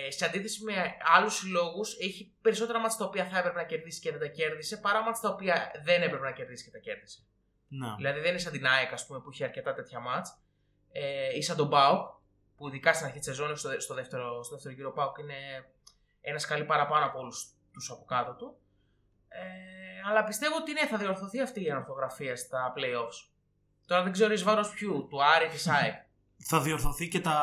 [0.09, 4.11] σε αντίθεση με άλλους συλλόγους, έχει περισσότερα μάτς τα οποία θα έπρεπε να κερδίσει και
[4.11, 7.23] δεν τα κέρδισε, παρά μάτς τα οποία δεν έπρεπε να κερδίσει και τα κέρδισε.
[7.69, 7.95] Ναι.
[7.97, 10.39] Δηλαδή δεν είναι σαν την ΑΕΚ, ας πούμε, που έχει αρκετά τέτοια μάτς.
[10.93, 12.09] Ε, ή σαν τον ΠΑΟΚ,
[12.57, 15.35] που ειδικά στην αρχή της σεζόν, στο, δε- στο, δεύτερο, στο δεύτερο γύρο ΠΑΟΚ είναι
[16.21, 18.57] ένας σκαλί παραπάνω από όλους τους από κάτω του.
[19.29, 23.29] Ε, αλλά πιστεύω ότι ναι, θα διορθωθεί αυτή η ανορθογραφία στα playoffs.
[23.87, 25.95] Τώρα δεν ξέρω εις βάρος ποιου, του Άρη, τη ΑΕΚ.
[26.45, 27.37] Θα διορθωθεί και, τα...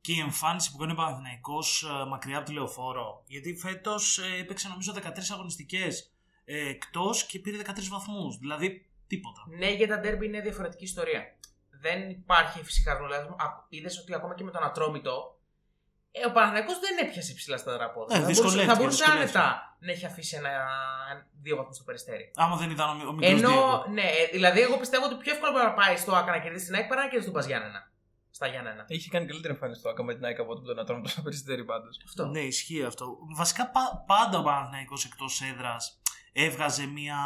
[0.00, 3.22] και η εμφάνιση που κάνει ο Παναθηναϊκός ε, μακριά από τη λεωφόρο.
[3.26, 4.98] Γιατί φέτος ε, έπαιξε νομίζω 13
[5.32, 6.14] αγωνιστικές
[6.44, 8.38] ε, εκτός και πήρε 13 βαθμούς.
[8.38, 9.44] Δηλαδή τίποτα.
[9.58, 11.22] Ναι, για τα ντέρμπι είναι διαφορετική ιστορία.
[11.70, 13.28] Δεν υπάρχει φυσικά Δηλαδή,
[13.68, 15.33] είδες ότι ακόμα και με τον Ατρόμητο ε,
[16.28, 18.16] ο Παναθηναϊκός δεν έπιασε ψηλά στα δραπόδια.
[18.16, 19.38] Ε, θα, δυσκολεύτηκε, μπορούσε, θα μπορούσε δυσκολεύτηκε.
[19.38, 20.52] άνετα να έχει αφήσει ένα,
[21.42, 22.30] δύο βαθμού στο περιστέρι.
[22.34, 23.84] Άμα δεν ήταν ο, ο μικρός Ενώ, Διέγκο.
[23.96, 26.64] ναι, ε, δηλαδή εγώ πιστεύω ότι πιο εύκολο μπορεί να πάει στο ΑΚΑ να κερδίσει
[26.66, 27.80] την ΑΕΚ παρά να κερδίσει τον Πα Γιάννενα.
[28.30, 28.84] Στα Γιάννενα.
[28.88, 32.00] Είχε κάνει καλύτερη εμφάνιση το Άκα με την ΑΕΚ από τον Ατρόμητο τόσο περιστέρι πάντως.
[32.06, 32.26] Αυτό.
[32.26, 33.16] Ναι, ισχύει αυτό.
[33.36, 35.98] Βασικά πα- πάντα ο Παναθηναϊκός εκτός έδρας
[36.32, 37.16] έβγαζε μια,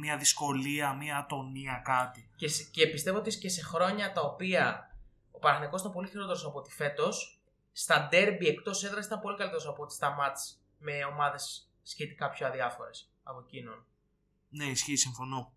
[0.00, 2.30] μια δυσκολία, μια ατονία, κάτι.
[2.36, 4.90] Και, σε- και πιστεύω ότι και σε χρόνια τα οποία
[5.30, 7.37] ο Παναθηναϊκός ήταν πολύ χειρότερος από ότι φέτος,
[7.80, 12.46] στα ντέρμπι εκτός έδρας ήταν πολύ καλύτερος από ότι στα μάτς με ομάδες σχετικά πιο
[12.46, 13.84] αδιάφορες από εκείνον.
[14.48, 15.52] Ναι, ισχύει, συμφωνώ.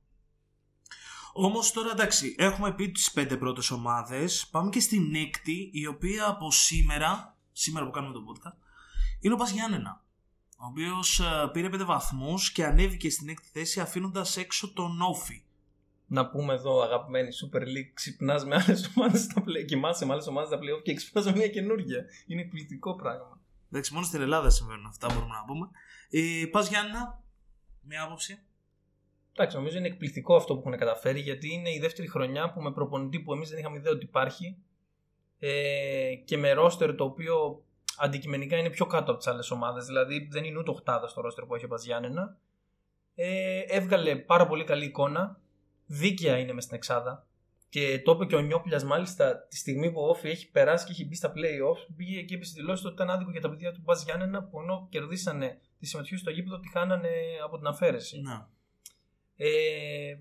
[1.34, 4.48] Όμως τώρα εντάξει, έχουμε πει τις πέντε πρώτες ομάδες.
[4.48, 8.58] Πάμε και στην έκτη, η οποία από σήμερα, σήμερα που κάνουμε το podcast,
[9.20, 10.04] είναι ο Πας Γιάννενα.
[10.58, 15.44] Ο οποίος ε, πήρε πέντε βαθμούς και ανέβηκε στην έκτη θέση αφήνοντας έξω τον Όφη.
[16.14, 19.66] Να πούμε εδώ, αγαπημένη Super League, ξυπνάς με άλλες ομάδες στα play.
[19.66, 22.06] Κοιμάσαι με άλλες ομάδες στα playoff και ξυπνάς με μια καινούργια.
[22.28, 23.40] Είναι εκπληκτικό πράγμα.
[23.70, 25.70] Εντάξει, μόνο στην Ελλάδα συμβαίνουν αυτά, μπορούμε να πούμε.
[26.10, 27.24] Ε, Πας Γιάννενα,
[27.82, 28.40] μια άποψη.
[29.34, 32.72] Εντάξει, νομίζω είναι εκπληκτικό αυτό που έχουν καταφέρει γιατί είναι η δεύτερη χρονιά που με
[32.72, 34.58] προπονητή που εμείς δεν είχαμε ιδέα ότι υπάρχει
[35.40, 37.64] ε, και με ρόστερ το οποίο
[37.98, 39.86] αντικειμενικά είναι πιο κάτω από τις άλλες ομάδες.
[39.86, 42.38] Δηλαδή δεν είναι ούτε οχτάδα στο ρόστερ που έχει ο Παζιάννενα.
[43.16, 45.41] Ε, έβγαλε πάρα πολύ καλή εικόνα.
[45.94, 47.28] Δίκαια είναι μες στην Εξάδα.
[47.70, 50.92] Και το είπε και ο Νιόπλιας μάλιστα τη στιγμή που ο Όφη έχει περάσει και
[50.92, 51.94] έχει μπει στα playoffs.
[51.96, 54.60] Πήγε και είπε στη δηλώση ότι ήταν άδικο για τα παιδιά του Μπαζ Γιάννενα που
[54.60, 57.10] ενώ κερδίσανε τη συμμετοχή στο γήπεδο τη χάνανε
[57.44, 58.22] από την αφαίρεση.
[58.22, 58.46] Ναι.
[59.36, 60.18] Ε,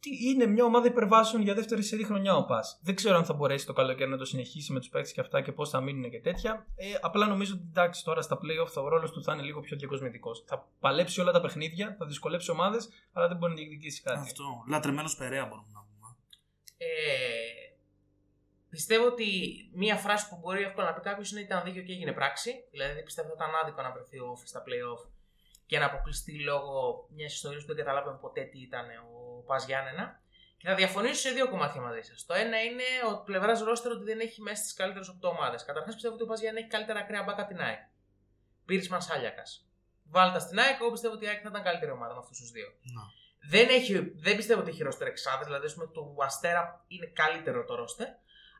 [0.00, 2.78] τι- είναι μια ομάδα υπερβάσεων για δεύτερη σερή χρονιά ο Πας.
[2.82, 5.40] Δεν ξέρω αν θα μπορέσει το καλοκαίρι να το συνεχίσει με τους παίκτες και αυτά
[5.42, 6.66] και πώς θα μείνουν και τέτοια.
[6.76, 9.60] Ε, απλά νομίζω ότι εντάξει, τώρα στα playoff θα- ο ρόλος του θα είναι λίγο
[9.60, 10.44] πιο διακοσμητικός.
[10.46, 14.18] Θα παλέψει όλα τα παιχνίδια, θα δυσκολέψει ομάδες, αλλά δεν μπορεί να διεκδικήσει κάτι.
[14.18, 14.44] Αυτό.
[14.68, 16.16] Λατρεμένος Περέα μπορούμε να πούμε.
[16.76, 16.86] Ε,
[18.70, 19.26] πιστεύω ότι
[19.74, 22.50] μία φράση που μπορεί εύκολα να πει κάποιος είναι ήταν δίκαιο και έγινε πράξη.
[22.70, 25.02] Δηλαδή δεν πιστεύω ότι ήταν άδικο να βρεθεί ο Όφη στα playoff
[25.66, 30.20] και να αποκλειστεί λόγω μιας ιστορίας που δεν καταλάβαμε ποτέ τι ήταν ο Πας Γιάννενα.
[30.56, 32.26] Και θα διαφωνήσω σε δύο κομμάτια μαζί σας.
[32.26, 35.64] Το ένα είναι ότι πλευράς ρόστερ ότι δεν έχει μέσα στι καλύτερες 8 ομάδες.
[35.64, 37.80] Καταρχάς πιστεύω ότι ο Πας Γιάννενα έχει καλύτερα ακραία μπάκα από την ΑΕΚ.
[38.64, 39.66] Πύρι Μασάλιακας.
[40.04, 42.50] Βάλτα στην ΑΕΚ, εγώ πιστεύω ότι η ΑΕΚ θα ήταν καλύτερη ομάδα με αυτούς τους
[42.50, 42.68] δύο.
[42.82, 43.02] Να.
[43.48, 47.64] Δεν, έχει, δεν πιστεύω ότι έχει ρόστερ εξάδες, δηλαδή ας πούμε, το Αστέρα είναι καλύτερο
[47.64, 48.06] το ρόστερ,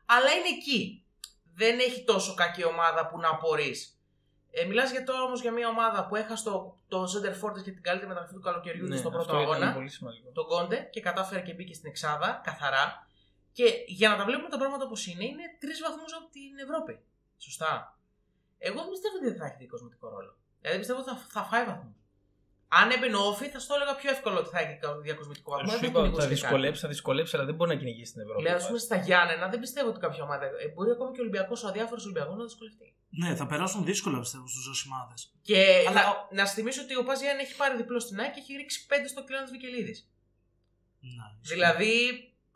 [0.05, 1.05] αλλά είναι εκεί.
[1.53, 3.75] Δεν έχει τόσο κακή ομάδα που να απορρεί.
[4.59, 7.71] Ε, Μιλάς για τώρα όμως για μια ομάδα που έχασε το, το Center Fortress και
[7.71, 10.29] την καλύτερη μεταγραφή του καλοκαιριού ναι, στο πρώτο αυτό ήταν αγώνα, πολύ σημαντικό.
[10.31, 13.07] τον Κόντε, και κατάφερε και μπήκε στην Εξάδα καθαρά.
[13.51, 16.99] Και για να τα βλέπουμε τα πράγματα όπως είναι, είναι τρεις βαθμούς από την Ευρώπη.
[17.37, 17.97] Σωστά.
[18.57, 20.37] Εγώ δεν πιστεύω ότι δεν θα έχει διακοσμητικό ρόλο.
[20.61, 21.95] Δηλαδή πιστεύω ότι θα, θα φάει βαθμού.
[22.79, 25.71] Αν έμπαινε ο Όφη, θα στο έλεγα πιο εύκολο ότι θα έχει διακοσμητικό βαθμό.
[25.71, 26.41] Σου Δεν είπα ότι θα κυνηγούσε κάτι.
[26.41, 28.41] δυσκολέψει, θα δυσκολέψει, αλλά δεν μπορεί να κυνηγήσει στην Ευρώπη.
[28.43, 28.81] Λέω, ο α πούμε, Πας.
[28.81, 30.45] στα Γιάννενα δεν πιστεύω ότι κάποια ομάδα.
[30.45, 32.87] Ε, μπορεί ακόμη και ο Ολυμπιακός, ο αδιάφορος Ολυμπιακός να δυσκολευτεί.
[33.21, 35.21] Ναι, θα περάσουν δύσκολα πιστεύω στους ζωσιμάδες.
[35.41, 38.39] Και Αλλά- να, να σου θυμίσω ότι ο Παζιάν έχει πάρει διπλό στην ΑΕΚ και
[38.39, 39.99] έχει ρίξει πέντε στο κλειό τη Βικελίδης.
[40.99, 41.93] Ναι, Δηλαδή,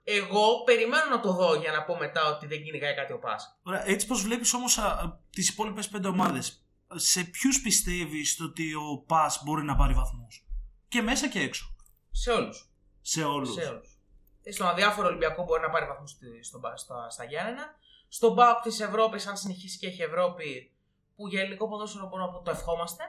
[0.04, 3.36] εγώ περιμένω να το δω για να πω μετά ότι δεν κυνηγάει κάτι ο Πα.
[3.64, 6.66] Ωραία, έτσι πως βλέπεις όμως α, τις υπόλοιπες πέντε ομάδες,
[6.96, 10.46] σε ποιους πιστεύεις ότι ο ΠΑΣ μπορεί να πάρει βαθμούς;
[10.88, 11.76] Και μέσα και έξω.
[12.12, 12.70] Σε όλους.
[13.02, 13.54] Σε όλους.
[13.54, 14.00] Σε όλους.
[14.44, 17.76] Ε, Στον αδιάφορο Ολυμπιακό μπορεί να πάρει βαθμούς στα, στα, στα Γιάννενα.
[18.08, 20.72] Στον Μπάουκ της Ευρώπης, αν συνεχίσει και έχει Ευρώπη,
[21.16, 23.04] που για ελληνικό ποδόσφαιρο μπορούμε να πω το ευχόμαστε,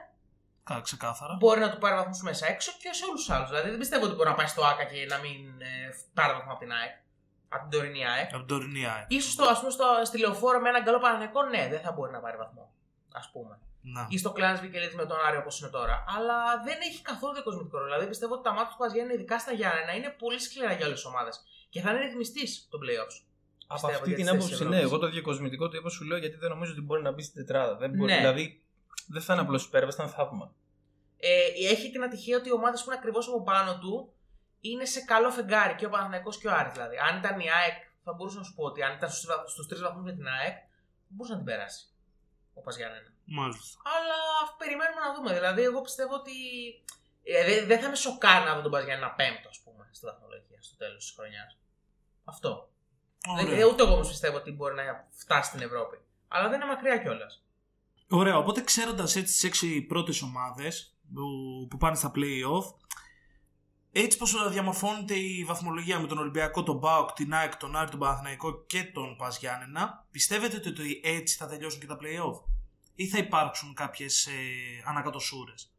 [0.63, 1.35] Κα, ξεκάθαρα.
[1.39, 3.49] μπορεί να του πάρει βαθμούς μέσα έξω και σε όλους τους άλλους.
[3.49, 6.51] Δηλαδή δεν πιστεύω ότι μπορεί να πάει στο ΑΚΑ και να μην ε, πάρει βαθμό
[6.51, 6.91] από την ΑΕΚ.
[7.49, 8.27] Από την τωρινή ΑΕΚ.
[8.27, 9.21] Από την τωρινή ΑΕΚ.
[9.21, 12.11] σω το, ας πούμε, στο, στη λεωφόρο με έναν καλό Παναγενικό, ναι, δεν θα μπορεί
[12.11, 12.73] να πάρει βαθμό.
[13.11, 13.59] Α πούμε.
[13.85, 14.07] Να.
[14.09, 16.03] Ή στο κλάν Βικελίδη με τον Άρη όπως είναι τώρα.
[16.17, 17.89] Αλλά δεν έχει καθόλου διακοσμητικό ρόλο.
[17.89, 20.85] Δηλαδή πιστεύω ότι τα μάτια που μα βγαίνουν, ειδικά στα Γιάννενα, είναι πολύ σκληρά για
[20.85, 21.43] όλε τι ομάδες.
[21.69, 23.17] Και θα είναι ρυθμιστής των playoffs.
[23.67, 24.75] Από πιστεύω, αυτή για την τις θέσεις άποψη, της ναι.
[24.75, 24.91] Ευρώπης.
[24.91, 27.35] Εγώ το διακοσμητικό το είπα σου λέω γιατί δεν νομίζω ότι μπορεί να μπει στην
[27.45, 27.75] τετράδα.
[27.75, 28.17] Δεν μπορεί, Ναι.
[28.17, 28.61] Δηλαδή
[29.07, 30.53] δεν θα είναι απλώς υπέρβαση, θα είναι θαύμα.
[31.17, 34.13] Ε, έχει την ατυχία ότι οι ομάδες που είναι ακριβώς από πάνω του
[34.59, 36.95] είναι σε καλό φεγγάρι και ο Παναθηναϊκός και ο Άρης δηλαδή.
[37.09, 39.09] Αν ήταν η ΑΕΚ, θα μπορούσα να σου πω ότι αν ήταν
[39.47, 40.55] στους τρεις βαθμούς με την ΑΕΚ,
[41.07, 41.85] μπορούσε να την περάσει.
[42.53, 43.12] Ο Παζιάννενα.
[43.25, 43.81] Μάλιστα.
[43.95, 44.19] Αλλά
[44.57, 45.33] περιμένουμε να δούμε.
[45.33, 46.31] Δηλαδή, εγώ πιστεύω ότι.
[47.23, 50.59] ε, δεν δεν θα με σοκάρει να δω τον Παζιάννενα πέμπτο, ας πούμε, στη βαθμολογία
[50.61, 51.57] στο τέλος της χρονιάς.
[52.23, 52.69] Αυτό.
[53.35, 53.59] Δεν, Ωραία.
[53.59, 54.83] ε, ούτε εγώ όμως πιστεύω ότι μπορεί να
[55.21, 55.97] φτάσει στην Ευρώπη.
[56.27, 57.43] Αλλά δεν είναι μακριά κιόλας.
[58.09, 61.21] Ωραία, οπότε ξέροντας έτσι τις έξι πρώτες ομάδες που,
[61.69, 62.65] που πάνε στα play-off,
[63.91, 67.99] έτσι πως διαμορφώνεται η βαθμολογία με τον Ολυμπιακό, τον ΠΑΟΚ, την ΑΕΚ, τον Άρη, τον
[67.99, 72.41] Παναθηναϊκό και τον Πας Γιάννενα, πιστεύετε ότι έτσι θα τελειώσουν και τα play-off;
[72.95, 74.31] Ή θα υπάρξουν κάποιες ε,
[74.85, 75.71] ανακατοσούρες;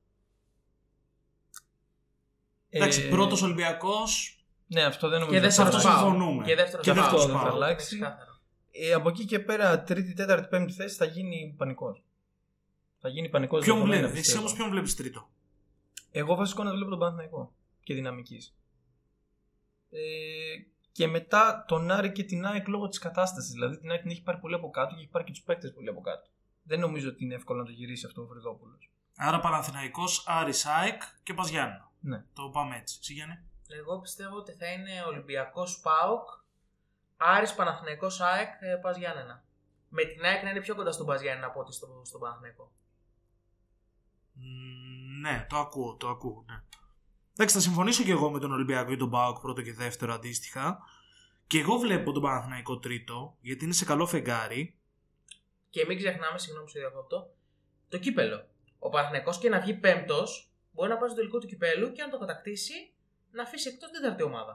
[2.68, 5.42] Εντάξει, Ε, πρώτος Ολυμπιακός, Ναι, αυτό δεν Και νομίζω.
[5.42, 6.02] δεύτερο θα αυτό αλλάξει.
[6.02, 6.10] πάω.
[6.10, 6.44] συμφωνούμε.
[6.44, 7.00] Και δεύτερος Και πάω.
[7.02, 7.54] δεύτερος δεν θα πάω.
[7.54, 7.86] αλλάξει.
[7.86, 8.40] Ξεκάθαρα.
[8.70, 12.02] Ε, από εκεί και πέρα, τρίτη, τέταρτη, πέμπτη θέση θα γίνει πανικός.
[13.00, 13.64] Θα γίνει πανικός.
[13.64, 15.28] Ποιο μου βλέπεις, εσύ όμως ποιον βλέπεις τρίτο;
[16.10, 18.54] Εγώ βασικό να βλέπω τον Παναθηναϊκό και δυναμικής.
[19.90, 19.98] Ε,
[20.92, 23.52] και μετά τον Άρη και την ΑΕΚ λόγω της κατάστασης.
[23.52, 25.72] Δηλαδή την ΑΕΚ την έχει πάρει πολύ από κάτω και έχει πάρει και τους παίκτες
[25.72, 26.28] πολύ από κάτω.
[26.66, 28.78] Δεν νομίζω ότι είναι εύκολο να το γυρίσει αυτό ο Φρυδόπουλο.
[29.16, 31.92] Άρα Παναθηναϊκός, Άρης, ΑΕΚ και Πας Γιάννενα.
[32.00, 32.24] Ναι.
[32.32, 32.98] Το πάμε έτσι.
[33.00, 36.28] Εσύ Γιάννη; Εγώ πιστεύω ότι θα είναι Ολυμπιακός ΠΑΟΚ,
[37.16, 39.44] Άρης Παναθηναϊκός ΑΕΚ, ε, Πας Γιάννενα.
[39.88, 42.72] Με την ΑΕΚ να είναι πιο κοντά στον Πας Γιάννενα από ότι στο, στον Παναθηναϊκό.
[44.32, 46.62] Μ, Ναι, το ακούω, το ακούω, ναι.
[47.32, 50.78] Εντάξει, θα συμφωνήσω και εγώ με τον Ολυμπιακό ή τον Μπάουκ πρώτο και δεύτερο αντίστοιχα.
[51.46, 54.78] Και εγώ βλέπω τον Παναθηναϊκό τρίτο, γιατί είναι σε καλό φεγγάρι.
[55.74, 57.18] Και μην ξεχνάμε, συγγνώμη σε διακόπτω,
[57.88, 58.38] το κύπελο.
[58.78, 60.28] Ο Παναθηναϊκός και να βγει πέμπτος,
[60.72, 62.76] μπορεί να πάει στο τελικό του κυπέλου και αν το κατακτήσει,
[63.30, 64.54] να αφήσει εκτός την τέταρτη ομάδα.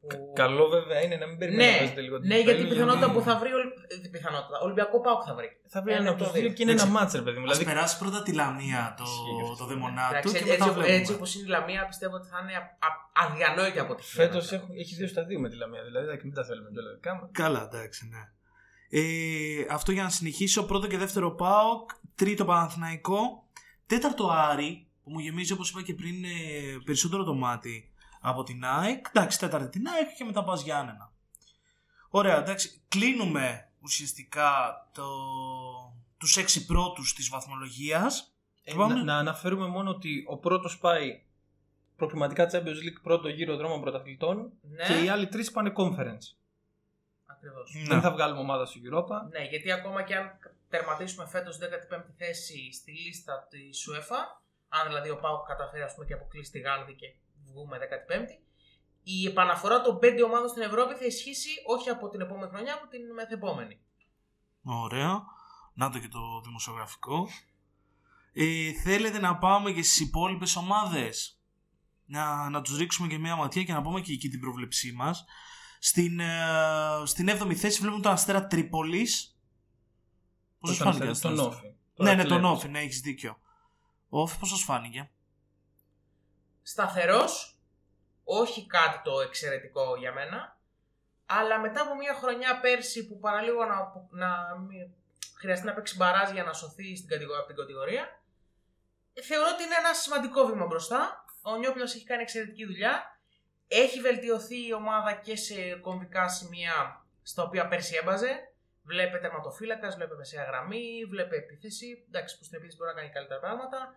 [0.00, 3.10] Που- Καλό βέβαια είναι να μην περιμένει να Ναι, παίζει τελικό ναι, γιατί η πιθανότητα
[3.12, 3.52] που θα βρει.
[3.52, 3.72] Ολ-
[4.04, 4.56] ε, πιθανότητα.
[4.66, 5.48] Ολυμπιακό Πάοκ θα βρει.
[5.74, 6.56] Θα βρει Ένα ένα από από τους τα δύο δύο.
[6.56, 6.98] και είναι ένα Εντάξει.
[6.98, 7.44] μάτσερ, παιδί μου.
[7.46, 7.58] Δηλαδή...
[7.64, 9.70] Δηλαδή, Ας περάσει πρώτα τη Λαμία το, Ισχύει αυτό, το ναι.
[9.70, 10.96] δαιμονά του Εντάξει, και έτσι, μετά έτσι, βλέπουμε.
[10.98, 14.44] έτσι όπως είναι η Λαμία, πιστεύω ότι θα είναι α- α- αδιανόητη από τη φέτος
[14.82, 15.82] έχει δύο στα δύο με τη Λαμία.
[15.88, 16.90] Δηλαδή, εντάξει, μην τα θέλουμε κιόλα.
[17.06, 17.24] Κάμα.
[17.42, 18.22] Καλά, εντάξει, ναι.
[18.88, 20.64] Ε, αυτό για να συνεχίσω.
[20.64, 21.90] Πρώτο και δεύτερο ΠΑΟΚ.
[22.14, 23.48] Τρίτο Παναθηναϊκό.
[23.86, 26.28] Τέταρτο Άρη, που μου γεμίζει όπως είπα και πριν ε,
[26.84, 29.06] περισσότερο το μάτι από την ΑΕΚ.
[29.08, 31.12] Εντάξει, τέταρτη την ΑΕΚ και μετά πας Γιάννενα.
[32.08, 32.82] Ωραία, εντάξει.
[32.88, 34.50] Κλείνουμε ουσιαστικά
[34.92, 35.04] το,
[36.18, 38.32] τους έξι πρώτους της βαθμολογίας.
[38.62, 38.94] Ε, Πάμε.
[38.94, 41.22] να, να αναφέρουμε μόνο ότι ο πρώτος πάει
[41.96, 46.37] προκριματικά Champions League πρώτο γύρο δρόμο πρωταθλητών Ναι, και οι άλλοι τρεις πάνε conference.
[47.38, 47.66] Ακριβώς.
[47.90, 49.16] Δεν θα βγάλουμε ομάδα στο Europa.
[49.30, 50.26] Ναι, γιατί ακόμα και αν
[50.68, 54.20] τερματίσουμε φέτος 15η θέση στη λίστα της UEFA,
[54.68, 57.14] αν δηλαδή ο Πάουκ καταφέρει ας πούμε, και αποκλείσει τη Γάνδη και
[57.46, 58.36] βγούμε 15η,
[59.02, 62.86] η επαναφορά των 5 ομάδων στην Ευρώπη θα ισχύσει όχι από την επόμενη χρονιά, από
[62.86, 63.80] την μεθεπόμενη.
[64.62, 65.22] Ωραία.
[65.74, 67.28] Να το και το δημοσιογραφικό.
[68.32, 71.40] Ε, θέλετε να πάμε και στις υπόλοιπες ομάδες;
[72.04, 75.24] Να, να τους ρίξουμε και μια ματιά και να πούμε και εκεί την προβλεψή μας.
[75.78, 76.26] Στην, ε,
[77.04, 79.38] στην 7η θέση βλέπουμε τον Αστέρα Τρίπολης.
[80.60, 81.42] Πώς σας Τον φάνηκε Αστέρα, αυτό.
[81.44, 81.66] τον Όφη.
[81.96, 82.58] Ναι, ναι, Τώρα τον κλέβεις.
[82.58, 83.40] Όφη, ναι, έχεις δίκιο.
[84.08, 85.10] Ο Όφη πώς σας φάνηκε;
[86.62, 87.58] Σταθερός,
[88.24, 90.58] όχι κάτι το εξαιρετικό για μένα,
[91.26, 93.76] αλλά μετά από μια χρονιά πέρσι που παραλίγο να,
[94.10, 94.90] να μην-
[95.38, 98.20] χρειαστεί να παίξει μπαράζ για να σωθεί στην κατηγορία, από την κατηγορία,
[99.22, 101.24] θεωρώ ότι είναι ένα σημαντικό βήμα μπροστά.
[101.42, 103.17] Ο Νιόπλος έχει κάνει εξαιρετική δουλειά.
[103.68, 108.52] Έχει βελτιωθεί η ομάδα και σε κομβικά σημεία στα οποία πέρσι έμπαζε.
[108.82, 112.04] Βλέπε τερματοφύλακα, βλέπε μεσαία γραμμή, βλέπε επίθεση.
[112.08, 113.96] Εντάξει, που στην επίθεση μπορεί να κάνει καλύτερα πράγματα.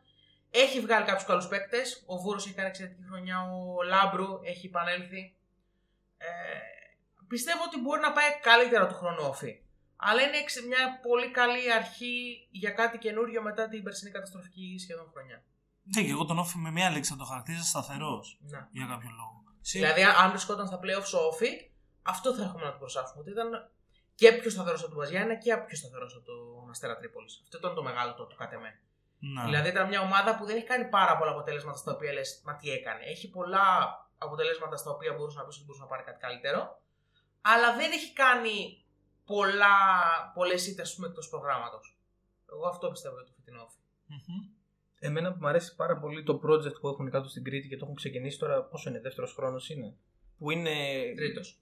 [0.52, 2.04] Έχει βγάλει κάποιους καλούς παίκτες.
[2.06, 3.38] Ο Βούρος έχει κάνει εξαιρετική χρονιά.
[3.52, 5.36] Ο Λάμπρου έχει επανέλθει.
[6.18, 6.28] Ε,
[7.28, 9.62] πιστεύω ότι μπορεί να πάει καλύτερα του χρόνου όφη.
[9.96, 15.10] Αλλά είναι εξ- μια πολύ καλή αρχή για κάτι καινούριο μετά την περσινή καταστροφική σχεδόν
[15.14, 15.44] χρονιά.
[15.84, 18.38] Ναι, και εγώ τον Όφη με μια λέξη θα το χαρακτήριζα σταθερός.
[18.42, 18.68] Να.
[18.72, 19.44] Για κάποιο λόγο.
[19.62, 21.72] Εσύ- Δηλαδή, αν βρισκόταν στα playoffs ο Όφη,
[22.02, 23.20] αυτό θα έχουμε να το προσάσουμε.
[23.22, 23.70] Ότι ήταν
[24.16, 27.40] και πιο σταθερός από τον Βαζιάννα και πιο σταθερός από τον Αστέρα Τρίπολης.
[27.44, 28.80] Αυτό ήταν το μεγάλο το, το κατ' εμέ.
[29.20, 29.44] Ναι.
[29.44, 32.56] Δηλαδή ήταν μια ομάδα που δεν έχει κάνει πάρα πολλά αποτελέσματα στα οποία λες, μα
[32.56, 33.04] τι έκανε.
[33.06, 33.66] Έχει πολλά
[34.18, 36.82] αποτελέσματα στα οποία μπορούσε να πει ότι μπορούσε να πάρει κάτι καλύτερο.
[37.42, 38.86] Αλλά δεν έχει κάνει
[39.26, 39.76] πολλά,
[40.34, 41.98] πολλές ήττες ας πούμε εκτός προγράμματος.
[42.52, 43.78] Εγώ αυτό πιστεύω για το φετινό Όφη.
[45.02, 45.10] Μμμ.
[45.10, 47.82] Εμένα που μου αρέσει πάρα πολύ το project που έχουν κάτω στην Κρήτη και το
[47.84, 49.96] έχουν ξεκινήσει τώρα, πόσο είναι, δεύτερος χρόνος είναι.
[50.38, 50.72] Που είναι.
[51.16, 51.56] Τρίτος.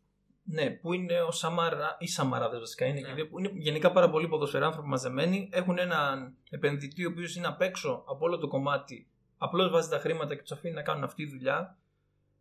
[0.43, 3.07] Ναι, που είναι ο Σαμαρά, ή Σαμαράδες βασικά είναι, Ναι.
[3.07, 5.49] και δύο, που είναι γενικά πάρα πολλοί ποδοσφαιράνθρωποι μαζεμένοι.
[5.51, 9.07] Έχουν έναν επενδυτή ο οποίος είναι απ' έξω από όλο το κομμάτι.
[9.37, 11.77] Απλώς βάζει τα χρήματα και τους αφήνει να κάνουν αυτή τη δουλειά.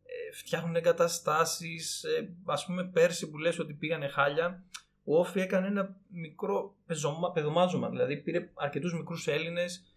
[0.04, 2.04] Ε, φτιάχνουν εγκαταστάσεις.
[2.04, 4.64] Ε, Α πούμε, πέρσι που λες ότι πήγανε χάλια,
[5.04, 7.88] ο Όφη έκανε ένα μικρό πεζομα, πεδομάζωμα.
[7.88, 9.87] Δηλαδή πήρε αρκετούς μικρούς Έλληνες.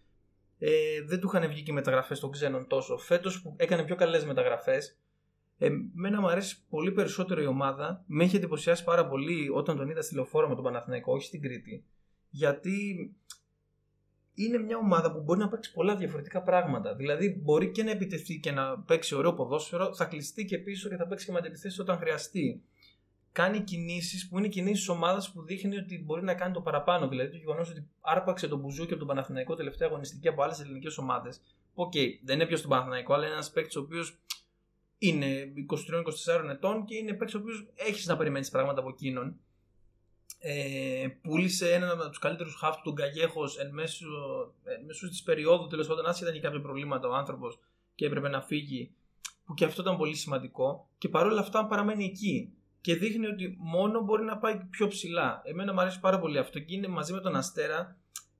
[0.64, 2.98] Ε, δεν του είχαν βγει και οι μεταγραφές των ξένων τόσο.
[2.98, 4.98] Φέτος που έκανε πιο καλές μεταγραφές,
[5.58, 8.04] ε, Εμένα μου αρέσει πολύ περισσότερο η ομάδα.
[8.06, 11.40] Με έχει εντυπωσιάσει πάρα πολύ όταν τον είδα στη λεωφόρο με τον Παναθηναϊκό, όχι στην
[11.40, 11.84] Κρήτη.
[12.30, 13.10] Γιατί
[14.34, 16.94] είναι μια ομάδα που μπορεί να παίξει πολλά διαφορετικά πράγματα.
[16.94, 20.96] Δηλαδή, μπορεί και να επιτεθεί και να παίξει ωραίο ποδόσφαιρο, θα κλειστεί και πίσω και
[20.96, 22.62] θα παίξει και με αντιπιθέσεις όταν χρειαστεί.
[23.32, 27.08] Κάνει κινήσεις που είναι κινήσεις ομάδας που δείχνει ότι μπορεί να κάνει το παραπάνω.
[27.08, 30.98] Δηλαδή, το γεγονός ότι άρπαξε τον Μπουζούκι από τον Παναθηναϊκό τελευταία αγωνιστική από άλλες ελληνικές
[30.98, 31.40] ομάδες.
[31.74, 31.92] Οκ,
[32.24, 34.18] δεν είναι πιος στον Παναθηναϊκό, αλλά είναι ένας παίκτης ο οποίος
[34.98, 39.36] είναι 23-24 ετών και είναι παίκτης ο οποίος έχεις να περιμένεις πράγματα από εκείνον.
[40.38, 44.06] Ε, πούλησε έναν από τους καλύτερους χαφ του Γκαγέχος εν μέσω,
[44.64, 47.58] εν μέσω της περίοδου, τέλος πάντων, άσχετα είχε κάποια προβλήματα ο άνθρωπος
[47.94, 48.94] και έπρεπε να φύγει,
[49.44, 50.88] που και αυτό ήταν πολύ σημαντικό.
[50.98, 52.52] Και παρόλα αυτά παραμένει εκεί.
[52.82, 55.42] Και δείχνει ότι μόνο μπορεί να πάει πιο ψηλά.
[55.44, 57.96] Εμένα μου αρέσει πάρα πολύ αυτό και είναι μαζί με τον Αστέρα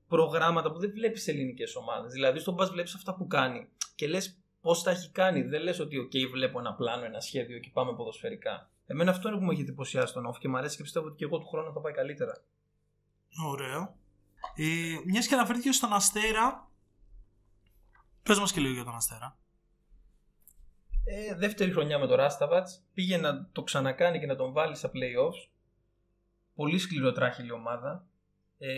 [0.07, 2.11] προγράμματα που δεν βλέπεις σε ελληνικές ομάδες.
[2.11, 5.41] Δηλαδή, στον πα βλέπεις αυτά που κάνει και λες πώς τα έχει κάνει.
[5.41, 8.69] Δεν λες ότι, OK, βλέπω ένα πλάνο, ένα σχέδιο και πάμε ποδοσφαιρικά.
[8.85, 11.15] Εμένα αυτό είναι που μου έχει εντυπωσιάσει τον Off και μου αρέσει και πιστεύω ότι
[11.15, 12.43] και εγώ του χρόνου θα πάει καλύτερα.
[13.47, 13.95] Ωραίο.
[14.55, 14.65] Ε,
[15.05, 16.69] Μιας και αναφέρθηκε στον Αστέρα.
[18.23, 19.37] Πες μας και λίγο για τον Αστέρα.
[21.05, 22.67] Ε, δεύτερη χρονιά με το Ράσταβατ.
[22.93, 25.49] Πήγε να το ξανακάνει και να τον βάλει στα playoffs.
[26.55, 28.05] Πολύ σκληροτράχηλη ομάδα.
[28.57, 28.71] Ε,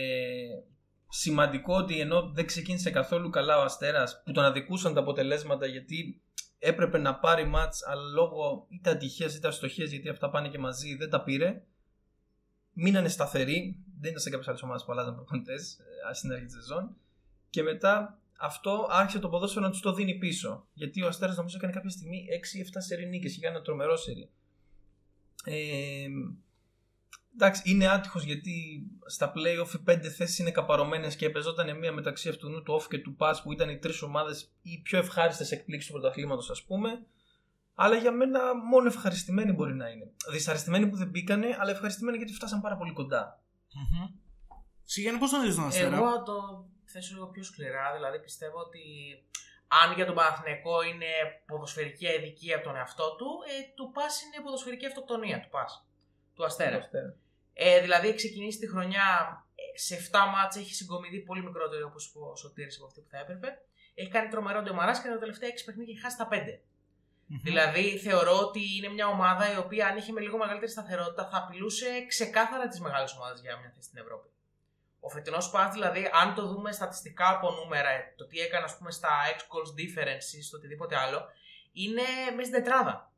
[1.08, 6.22] σημαντικό ότι ενώ δεν ξεκίνησε καθόλου καλά ο Αστέρας που τον αδικούσαν τα αποτελέσματα γιατί
[6.58, 10.96] έπρεπε να πάρει μάτς αλλά λόγω είτε ατυχίας είτε αστοχίας γιατί αυτά πάνε και μαζί
[10.96, 11.62] δεν τα πήρε
[12.72, 15.78] μείνανε σταθεροί δεν ήταν σε κάποιες άλλες ομάδες που αλλάζαν προπονητές
[16.10, 16.96] ε, στην αρχή της σεζόν
[17.50, 20.66] και μετά αυτό άρχισε το ποδόσφαιρο να τους το δίνει πίσω.
[20.72, 22.26] Γιατί ο Αστέρας νομίζω έκανε κάποια στιγμή
[22.74, 23.36] 6-7 σερή νίκες.
[23.36, 24.30] Είχε ένα τρομερό σερή.
[25.44, 26.06] Ε,
[27.34, 32.28] εντάξει, είναι άτυχος γιατί στα playoff οι πέντε θέσεις είναι καπαρωμένες και παίζονταν μία μεταξύ
[32.28, 35.90] αυτού του off και του pass που ήταν οι τρεις ομάδες οι πιο ευχάριστες εκπλήξεις
[35.90, 37.06] του πρωταθλήματος, ας πούμε.
[37.74, 40.12] Αλλά για μένα μόνο ευχαριστημένοι μπορεί να είναι.
[40.30, 43.40] Δυσαρεστημένοι που δεν μπήκανε, αλλά ευχαριστημένοι γιατί φτάσαν πάρα πολύ κοντά.
[43.42, 44.25] Mm-hmm.
[44.92, 45.96] Σιγάνι, πώ τον δει τον Αστέρα.
[45.96, 46.36] Εγώ το
[46.84, 47.86] θέσω λίγο πιο σκληρά.
[47.94, 48.82] Δηλαδή πιστεύω ότι
[49.82, 51.10] αν για τον Παναθηναϊκό είναι
[51.46, 55.86] ποδοσφαιρική αδικία από τον εαυτό του, ε, του Πας είναι ποδοσφαιρική αυτοκτονία του Πας.
[56.34, 56.78] Του Αστέρα.
[57.52, 59.06] Ε, δηλαδή έχει ξεκινήσει τη χρονιά
[59.54, 63.10] ε, σε 7 μάτς έχει συγκομιδεί πολύ μικρότερο όπως είπε ο Σωτήρης από αυτή που
[63.10, 63.48] θα έπρεπε.
[63.94, 66.34] Έχει κάνει τρομερό ντεμαράς και τα τελευταία 6 παιχνίδια έχει χάσει τα 5.
[66.36, 67.40] Mm-hmm.
[67.42, 71.36] Δηλαδή θεωρώ ότι είναι μια ομάδα η οποία αν είχε με λίγο μεγαλύτερη σταθερότητα θα
[71.36, 74.28] απειλούσε ξεκάθαρα τις μεγάλες ομάδες για μια θέση στην Ευρώπη.
[75.06, 78.90] Ο φετινός Πας δηλαδή, αν το δούμε στατιστικά από νούμερα, το τι έκανε ας πούμε,
[78.90, 81.26] στα X goals differences, στο οτιδήποτε άλλο,
[81.72, 82.02] είναι
[82.36, 83.12] μέσα στην τετράδα.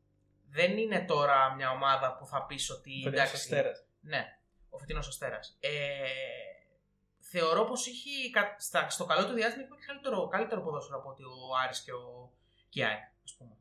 [0.51, 3.05] Δεν είναι τώρα μια ομάδα που θα πεις ότι.
[3.07, 3.55] Εντάξει,
[4.01, 4.39] ναι,
[4.71, 5.57] ο φετινός Αστέρας.
[5.61, 5.71] Ε,
[7.19, 8.11] θεωρώ πως είχε
[8.89, 12.33] στο καλό του διάστημα έχει καλύτερο, καλύτερο ποδόσφαιρο από ότι ο Άρης και ο
[12.69, 13.57] Κιάι, ας πούμε.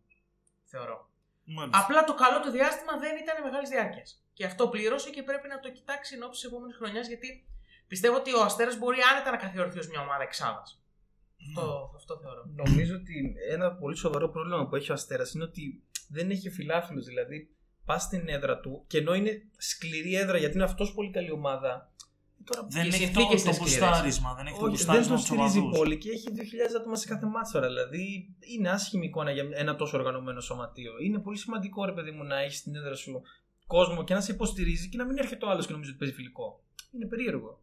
[0.64, 1.10] Θεωρώ.
[1.44, 1.84] Μάλιστα.
[1.84, 4.24] Απλά το καλό του διάστημα δεν ήταν μεγάλης διάρκειας.
[4.34, 7.48] Και αυτό πλήρωσε και πρέπει να το κοιτάξει εν ώψη τη επόμενης χρονιάς γιατί
[7.88, 10.64] πιστεύω ότι ο Αστέρας μπορεί άνετα να καθιερωθεί ως μια ομάδα εξάδα.
[11.48, 12.44] Αυτό, αυτό θεωρώ.
[12.56, 17.06] Νομίζω ότι ένα πολύ σοβαρό πρόβλημα που έχει ο Αστέρας είναι ότι δεν έχει φιλάθλους.
[17.06, 17.50] Δηλαδή,
[17.86, 21.92] πας στην έδρα του και ενώ είναι σκληρή έδρα γιατί είναι αυτός πολύ καλή ομάδα.
[22.44, 24.34] Τώρα, δεν έχει το, το μπουστάρισμα.
[24.34, 26.42] Δεν έχει το μπουστάρισμα δεν το στηρίζει πολύ και έχει 2.000
[26.80, 27.68] άτομα σε κάθε μάτσορα.
[27.68, 30.94] Δηλαδή είναι άσχημη εικόνα για ένα τόσο οργανωμένο σωματείο.
[31.00, 33.22] Είναι πολύ σημαντικό ρε παιδί μου να έχεις στην έδρα σου
[33.68, 36.16] κόσμο και να σε υποστηρίζει και να μην έρχεται ο άλλος και νομίζεις ότι παίζει
[36.16, 36.64] φιλικό.
[36.92, 37.60] Είναι περίεργο.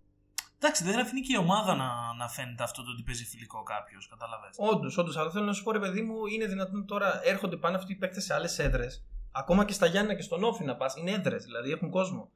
[0.64, 4.08] Εντάξει, δεν αφήνει και η ομάδα να, να φαίνεται αυτό το ότι παίζει φιλικό κάποιος,
[4.08, 4.56] καταλαβαίνετε.
[4.60, 5.16] Όντως, όντως.
[5.16, 7.96] Αλλά θέλω να σου πω, ρε παιδί μου, είναι δυνατόν τώρα έρχονται πάνω αυτοί οι
[7.96, 9.04] παίκτες σε άλλες έδρες
[9.36, 12.30] Ακόμα και στα Γιάννα και στον ΟΦΗ να πας, είναι έδρες δηλαδή, έχουν κόσμο.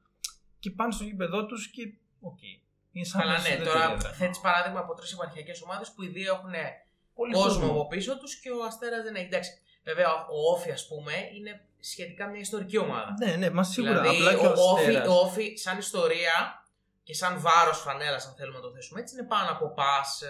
[0.59, 1.93] Και πάνε στο γήπεδό τους και.
[2.19, 2.37] OK.
[2.37, 2.63] Okay.
[2.91, 6.53] Είναι σαν Καλά, ναι, τώρα θέτει παράδειγμα από τρεις επαρχιακές ομάδες που οι δύο έχουν
[7.31, 9.25] κόσμο από πίσω τους και ο Αστέρας δεν έχει.
[9.25, 9.51] Εντάξει,
[9.83, 13.15] βέβαια ο Όφη, ας πούμε, είναι σχετικά μια ιστορική ομάδα.
[13.25, 14.01] Ναι, ναι, μα σίγουρα.
[14.01, 16.58] Δηλαδή, Απλά και ο, ο, Όφη, ο Όφη, σαν ιστορία
[17.09, 20.27] και σαν βάρος φανέλας, αν θέλουμε να το θέσουμε έτσι, είναι πάνω από Πας, ε,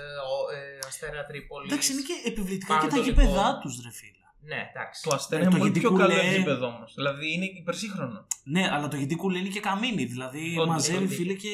[0.57, 1.71] ε, Αστέρα Τρίπολης.
[1.71, 4.25] Εντάξει, είναι και επιβλητικά και τα γήπεδά τους, ρε φίλε.
[4.51, 5.03] Ναι, εντάξει.
[5.03, 6.93] Το αστέρι είναι πολύ πιο καλό επίπεδο όμως.
[6.93, 8.27] Δηλαδή είναι υπερσύγχρονο.
[8.43, 10.05] Ναι, αλλά το γιατί κουλέ είναι και καμίνι.
[10.05, 11.53] Δηλαδή Ό, μαζεύει φίλε και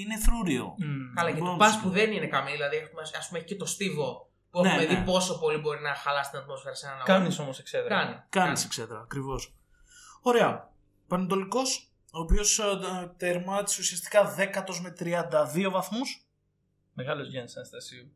[0.00, 0.74] είναι θρούριο.
[0.82, 1.14] Mm.
[1.14, 2.56] Καλά, και το πας που δεν είναι καμίνι.
[2.56, 2.76] Δηλαδή
[3.18, 4.94] ας πούμε έχει και το στίβο που ναι, έχουμε ναι.
[4.94, 7.88] δει πόσο πολύ μπορεί να χαλάσει την ατμόσφαιρα σε έναν Κάνεις όμως εξέδρα.
[7.88, 8.22] Κάνει.
[8.28, 9.54] Κάνεις εξέδρα, ακριβώς.
[10.20, 10.70] Ωραία.
[11.08, 12.64] Πανετολικός, ο οποίος ε,
[13.16, 16.26] τερμάτισε ουσιαστικά 10 με 32 βαθμούς.
[16.92, 18.12] Μεγάλος Γιάννη Αναστασίου.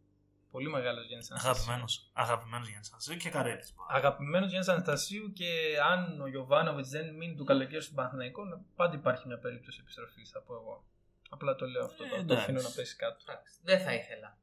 [0.51, 1.85] Πολύ μεγάλος Γιάννης Αναστασίου.
[2.13, 3.75] Αγαπημένος Γιάννης Αναστασίου και Καρέλης.
[3.89, 5.51] Αγαπημένος Γιάννης Αναστασίου και
[5.91, 8.43] αν ο Γιωβάνοβιτς δεν μείνει του καλοκαίρι στον Παναθηναϊκό,
[8.77, 10.85] πάντα υπάρχει μια περίπτωση επιστροφής, θα πω εγώ.
[11.31, 12.05] Απλά το λέω αυτό.
[12.05, 13.17] Ε, το αφήνω να πέσει κάτω.
[13.63, 14.39] Δεν θα ήθελα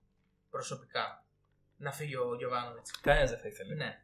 [0.50, 1.26] προσωπικά
[1.78, 2.92] να φύγει ο Γιωβάνοβιτς.
[3.02, 3.76] Κανένας δεν θα ήθελε.
[3.76, 4.02] Ναι.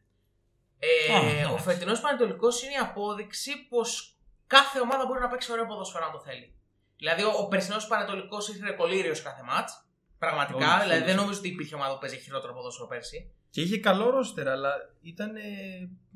[0.79, 4.16] Ε, ο φετινός Πανετολικός είναι η απόδειξη πως
[4.47, 6.53] κάθε ομάδα μπορεί να παίξει ωραίο ποδοσφαίρο αν το θέλει.
[6.97, 9.81] Δηλαδή, ο, ο περσινός Πανετολικός ήρθε κολύριος κάθε μάτς.
[10.19, 13.31] Πραγματικά, Όχι, δηλαδή δεν νομίζω ότι υπήρχε ομάδα που παίζει χειρότερο ποδόσφαιρο πέρσι.
[13.49, 15.31] Και είχε καλό ρόστερ, αλλά ήταν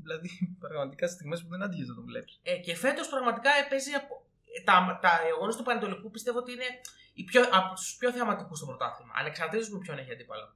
[0.04, 0.30] δηλαδή,
[0.63, 2.39] πραγματικά στιγμές που δεν άντυχες να τον βλέπεις.
[2.44, 3.91] Ε, και φέτος πραγματικά παίζει.
[3.94, 4.26] Από...
[4.63, 6.65] Τα, τα αγώνες του Πανετολικού πιστεύω ότι είναι
[7.13, 9.13] οι πιο, από τους πιο θεαματικούς στο πρωτάθλημα.
[9.15, 10.56] Ανεξαρτήτως με ποιον έχει αντίπαλο.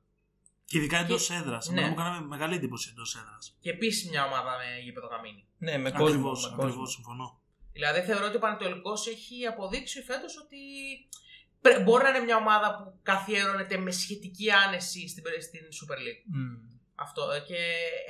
[0.65, 1.67] Και ειδικά εντός Και- έδρας.
[1.69, 1.73] ναι.
[1.79, 3.57] Εμένα μου κάναμε μεγάλη εντύπωση εντός έδρας.
[3.59, 5.47] Και επίσης μια ομάδα με γήπεδο γαμίνη.
[5.57, 6.05] Ναι, με κόσμο.
[6.07, 6.63] Ακριβώς, με κόσμο.
[6.63, 7.39] ακριβώ, συμφωνώ.
[7.77, 10.57] Δηλαδή θεωρώ ότι ο Πανετολικό έχει αποδείξει φέτος ότι
[11.61, 16.23] πρέ- μπορεί να είναι μια ομάδα που καθιέρωνεται με σχετική άνεση στην, στην Super League.
[16.25, 16.55] Μμ.
[16.95, 17.31] Αυτό.
[17.31, 17.59] ε, Και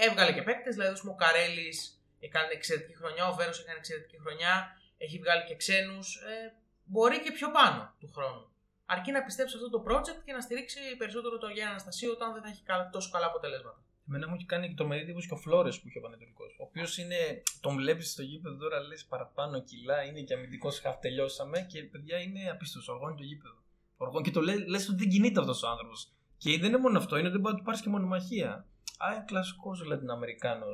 [0.08, 1.74] έβγαλε και παίκτες, δηλαδή ας πούμε, ο Καρέλη
[2.20, 6.16] έκανε εξαιρετική χρονιά, ο Βέρος έκανε εξαιρετική χρονιά, έχει βγάλει και ξένους.
[6.16, 8.50] Ε, μπορεί και πιο πάνω του χρόνου.
[8.86, 12.34] Αρκεί να πιστέψει σε αυτό το project και να στηρίξει περισσότερο τον Γιάννη Αναστασίου όταν
[12.34, 13.80] δεν θα έχει καλά- τόσο καλά αποτελέσματα.
[14.08, 16.56] Εμένα μου έχει κάνει και το εντύπωση και ο Φλόρες που είχε ο Πανετολικός.
[16.60, 17.44] Ο οποίος είναι.
[17.60, 21.00] Τον βλέπεις στο γήπεδο τώρα, λες παραπάνω κιλά, είναι και αμυντικός χαφ.
[21.00, 22.88] Τελειώσαμε και παιδιά είναι απίστευτος.
[22.94, 23.56] Οργώνει το γήπεδο.
[23.98, 26.12] Οργώνει και το λε λες ότι δεν κινείται αυτός ο άνθρωπος.
[26.38, 28.68] Και δεν είναι μόνο αυτό, είναι ότι δεν μπορεί να του πάρεις και μονομαχία.
[28.98, 30.66] Α, είναι κλασικός Λατινοαμερικάνος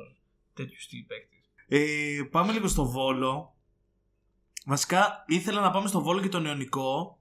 [0.54, 1.50] τέτοιου στυλ παίκτης.
[1.68, 3.56] Ε, πάμε λίγο στο Βόλο.
[4.66, 7.18] Βασικά ήθελα να πάμε στο Βόλο και τον Ιωνικό.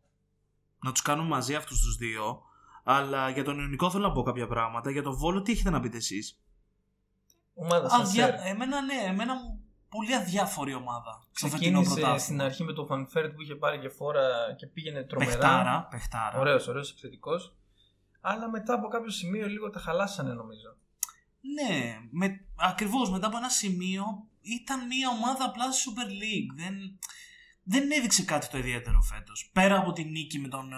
[0.84, 2.41] Να τους κάνουμε μαζί αυτούς τους δύο.
[2.84, 4.91] Αλλά για τον Ιωνικό θέλω να πω κάποια πράγματα.
[4.91, 6.41] Για τον Βόλο τι έχετε να πείτε εσείς;
[7.54, 8.26] Ομάδα σαν Αδια...
[8.26, 8.48] σερ.
[8.48, 11.28] Εμένα ναι, εμένα μου πολύ αδιάφορη ομάδα.
[11.32, 12.17] Στο φετινό Ξεκίνησε πρωτάθλημα.
[12.20, 15.32] στην αρχή με το Φαν Βέερτ που είχε πάρει και φόρα και πήγαινε τρομερά.
[15.32, 16.39] Πεχτάρα, πεχτάρα.
[16.39, 17.32] Ωραίος, ωραίος, επιθετικό.
[18.22, 20.76] Αλλά μετά από κάποιο σημείο λίγο τα χαλάσανε νομίζω.
[21.41, 24.04] Ναι, με, ακριβώς μετά από ένα σημείο
[24.41, 26.56] ήταν μια ομάδα απλά στη Super League.
[26.56, 27.00] Δεν,
[27.63, 29.50] δεν έδειξε κάτι το ιδιαίτερο φέτος.
[29.54, 30.76] Πέρα από τη νίκη με τον, ε,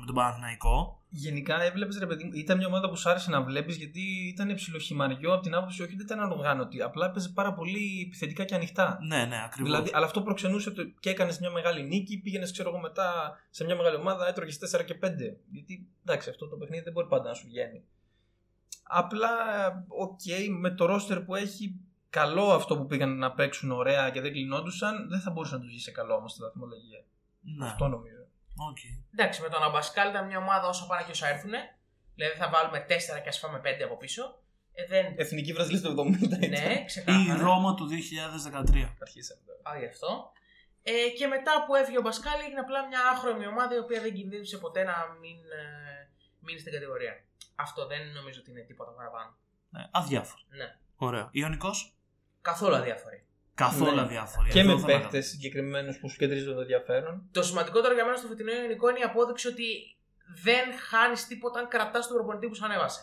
[0.00, 0.99] με τον Παναθηναϊκό.
[1.12, 4.00] Γενικά έβλεπες ρε παιδί μου, ήταν μια ομάδα που σου άρεσε να βλέπεις γιατί
[4.32, 6.82] ήταν ψιλοχυμαριό από την άποψη όχι δεν ήταν ανοργάνωτη.
[6.82, 8.98] Απλά έπαιζε πάρα πολύ επιθετικά και ανοιχτά.
[9.06, 9.70] Ναι, ναι, ακριβώς.
[9.70, 13.64] Δηλαδή, αλλά αυτό προξενούσε το και έκανες μια μεγάλη νίκη, πήγαινες, ξέρω εγώ, μετά σε
[13.64, 15.36] μια μεγάλη ομάδα, έτρωγες 4 και 5.
[15.50, 17.84] Γιατί εντάξει, αυτό το παιχνίδι δεν μπορεί πάντα να σου βγαίνει.
[18.82, 19.28] Απλά,
[19.88, 20.20] οκ,
[20.58, 25.08] με το ρόστερ που έχει, καλό αυτό που πήγαν να παίξουν ωραία και δεν κλεινόντουσαν,
[25.08, 27.04] δεν θα μπορούσε να τους βγει σε καλό όμως στη βαθμολογία.
[27.40, 27.66] ναι.
[27.66, 28.19] Αυτό νομίζω.
[28.56, 28.78] Οκ.
[29.12, 31.52] Εντάξει, με τον Αμπασκάλ ήταν μια ομάδα όσο πάνε και όσα έρθουν.
[32.14, 32.88] Δηλαδή θα βάλουμε 4
[33.22, 34.38] και ας φάμε 5 από πίσω.
[34.72, 35.14] Ε, δεν...
[35.16, 36.38] Εθνική Βραζιλία το 70 ήταν.
[36.38, 37.42] ναι, Η ξεκάθαρα.
[37.42, 38.88] Ρώμα του 2013.
[39.00, 39.60] Αρχίσαμε τώρα.
[39.70, 40.32] Α, γι' αυτό.
[40.82, 44.14] Ε, και μετά που έφυγε ο Αμπασκάλ έγινε απλά μια άχρωμη ομάδα η οποία δεν
[44.14, 46.08] κινδύνευσε ποτέ να μην ε,
[46.40, 47.24] μείνει στην κατηγορία.
[47.54, 49.36] Αυτό δεν νομίζω ότι είναι τίποτα παραπάνω.
[49.70, 50.42] Ναι, αδιάφορο.
[50.48, 50.76] Ναι.
[50.96, 51.28] Ωραίο.
[51.32, 51.94] Ιωνικός;
[52.40, 53.24] Καθόλου αδιάφορη.
[53.64, 54.00] Καθόλου Ναι.
[54.00, 54.48] αδιάφορο.
[54.48, 57.28] Και Εδώ με θα παίκτες συγκεκριμένους που σου κεντρίζουν το ενδιαφέρον.
[57.32, 59.96] Το σημαντικότερο για μένα στο φετινό ελληνικό είναι η απόδειξη ότι
[60.42, 63.02] δεν χάνεις τίποτα αν κρατάς τον προπονητή που σου ανέβασε.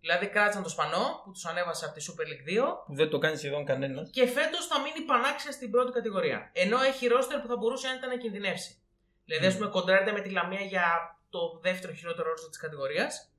[0.00, 3.18] Δηλαδή κράτησαν το Σπανό που τους ανέβασε από τη Super League 2 Που δεν το
[3.18, 4.10] κάνει σχεδόν κανένας.
[4.12, 6.50] και φέτος θα μείνει πανάξια στην πρώτη κατηγορία.
[6.52, 8.82] Ενώ έχει ρόστερ που θα μπορούσε αν ήταν να κινδυνεύσει.
[9.24, 10.84] Δηλαδή, ας πούμε, κοντράρεται με τη Λαμία για
[11.30, 13.32] το δεύτερο χειρότερο ρόστερ της κατηγορίας.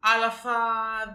[0.00, 0.56] Αλλά θα...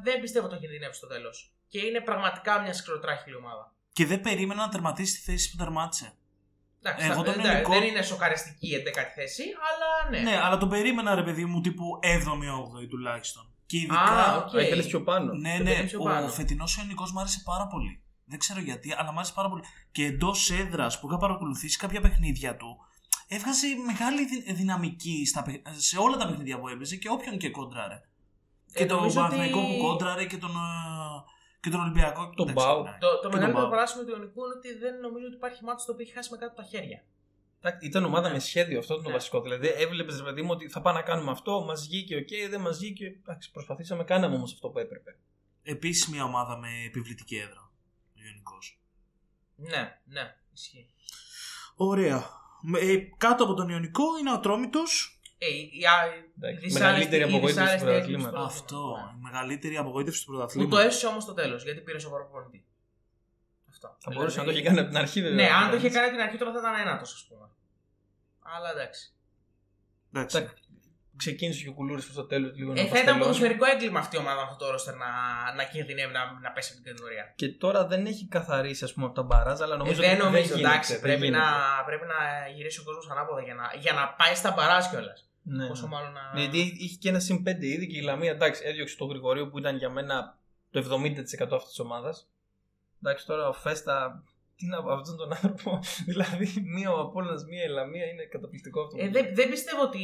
[0.04, 1.54] δεν πιστεύω ότι θα κινδυνεύσει στο τέλος.
[1.68, 3.74] Και είναι πραγματικά μια σκληροτράχηλη ομάδα.
[4.00, 6.14] Και δεν περίμενα να τερματίσει τη θέση που τερμάτισε.
[6.84, 10.30] Εντάξει, Εγώ θα- τον δεν- Ιωνικό- δεν είναι σοκαριστική η 11η θέση, αλλά ναι.
[10.32, 13.54] Ναι, αλλά τον περίμενα ρε παιδί μου τύπου 7η-8η τουλάχιστον.
[13.66, 14.00] Και ειδικά.
[14.00, 14.50] Α, ok.
[14.50, 14.62] Okay.
[14.62, 15.34] Ήθελες πιο πάνω.
[15.34, 16.26] Ναι, Το ναι, περίμενε πιο πάνω.
[16.26, 18.02] ο φετινό Ιωνικό μου άρεσε πάρα πολύ.
[18.26, 19.64] Δεν ξέρω γιατί, αλλά μου άρεσε πάρα πολύ.
[19.92, 22.78] Και εντός έδρας που είχα παρακολουθήσει κάποια παιχνίδια του,
[23.28, 27.50] έβγαζε μεγάλη δυ- δυναμική στα, παι- σε όλα τα παιχνίδια που έπαιζε και όποιον και
[27.50, 28.02] κόντραρε.
[28.74, 30.54] και τον νομίζω ότι- Παναθηναϊκό που κόντραρε και τον, ε,
[31.62, 32.30] και τον Ολυμπιακό.
[32.36, 32.84] Τον Εντάξει, Μπάου.
[32.84, 32.98] ναι.
[33.00, 33.72] Το, το τον μεγαλύτερο Πάο.
[33.72, 36.38] παράσημο του Ιωνικού είναι ότι δεν νομίζω ότι υπάρχει ματς το οποίο έχει χάσει με
[36.38, 37.04] κάτω από τα χέρια.
[37.62, 39.16] Εντάξει, Ήταν ομάδα με σχέδιο, αυτό ήταν το Ναι.
[39.16, 39.42] βασικό.
[39.42, 42.62] Δηλαδή, έβλεπες, ρε παιδί μου, ότι θα πάμε να κάνουμε αυτό, μας βγήκε, οκ, δεν
[42.62, 43.06] μας βγήκε.
[43.06, 45.18] Εντάξει, προσπαθήσαμε, κάναμε όμως αυτό που έπρεπε.
[45.64, 47.72] Επίσης μια ομάδα με επιβλητική έδρα.
[48.18, 48.80] Ο Ιωνικός.
[49.56, 50.90] Ναι, ναι, ισχύει.
[51.76, 52.24] Ωραία.
[52.80, 55.19] Ε, κάτω από τον Ιωνικό είναι ο Ατρόμητος.
[55.42, 58.40] Ε, η, η, α- η Εντάξει, δυσάρεστη- μεγαλύτερη η απογοήτευση του δυσάρεστη πρωταθλήματος.
[58.40, 58.76] έκπληξη του Αυτό.
[58.78, 60.38] πρωταθλήματος, Η μεγαλύτερη απογοήτευση του ναι.
[60.38, 60.80] Που πρωταθλήματος.
[60.80, 62.66] το έσωσε όμως στο τέλος γιατί πήρε σοβαρό προπονητή.
[63.70, 63.88] Αυτό.
[64.04, 65.36] Θα μπορούσε να το έχει κάνει από την αρχή, βέβαια.
[65.46, 67.46] Ναι, αν το είχε κάνει από την αρχή τώρα θα ήταν ένατος, ας πούμε.
[68.56, 69.04] Αλλά εντάξει.
[70.14, 70.38] Εντάξει.
[70.38, 70.54] Εντάξει,
[71.24, 73.22] Ξεκίνησε και ο Κουλούρης προ το τέλος λίγο να Ε, θα ήταν παστελώνει.
[73.24, 75.08] ποδοσφαιρικό έγκλημα αυτή η ομάδα αυτό το ρόστερ να,
[75.56, 77.34] να κινδυνεύει να, να πέσει από την κατηγορία.
[77.36, 80.24] Και τώρα δεν έχει καθαρίσει ας πούμε, από τα μπαράζ, αλλά Ε, νομίζω δεν ότι
[80.24, 80.92] νομίζω, γίνεται, εντάξει.
[80.94, 81.44] δεν Πρέπει γίνεται.
[81.44, 85.29] να, πρέπει να γυρίσει ο κόσμος ανάποδα για να, για να πάει στα μπαράζ κιόλας.
[85.52, 85.68] Ναι.
[85.68, 86.40] Πόσο μάλλον να.
[86.40, 89.58] Γιατί είχε και ένα συν 5 ήδη και η Λαμία εντάξει, έδιωξε το Γρηγορείο που
[89.60, 90.38] ήταν για μένα
[90.72, 92.30] το 70% αυτής της ομάδας.
[93.04, 94.24] Εντάξει, τώρα ο Φέστα.
[94.56, 95.80] Τι να πω, αυτόν τον άνθρωπο.
[96.10, 98.96] δηλαδή, μία ο Απόλλωνας, μία η Λαμία είναι καταπληκτικό αυτό.
[98.96, 99.22] που Ε, λέει.
[99.22, 100.00] δεν, δεν πιστεύω ότι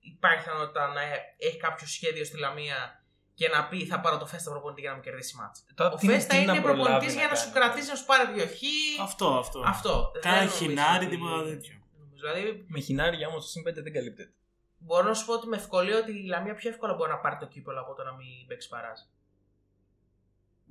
[0.00, 1.00] υπάρχει πιθανότητα να
[1.38, 4.96] έχει κάποιο σχέδιο στη Λαμία και να πει θα πάρω το Φέστα προπονητή για να
[4.96, 5.64] μου κερδίσει μάτς.
[5.74, 7.38] Τώρα, Ο τι- Φέστα τι να είναι προλάβει προπονητή για να κάνει.
[7.38, 8.60] σου κρατήσει, να σου πάρει δύο χ.
[9.02, 9.62] Αυτό, αυτό.
[9.66, 10.10] Αυτό.
[10.20, 11.74] Κάνα Δεν νομίζω χινάρι, ότι- τίποτα τέτοιο.
[12.14, 14.32] Δηλαδή, Με χινάρια όμως το συν 5 δεν καλύπτεται.
[14.80, 17.36] Μπορώ να σου πω ότι με ευκολία ότι η Λαμία πιο εύκολα μπορεί να πάρει
[17.36, 18.98] το κύπελο από το να μην παίξει παράζ.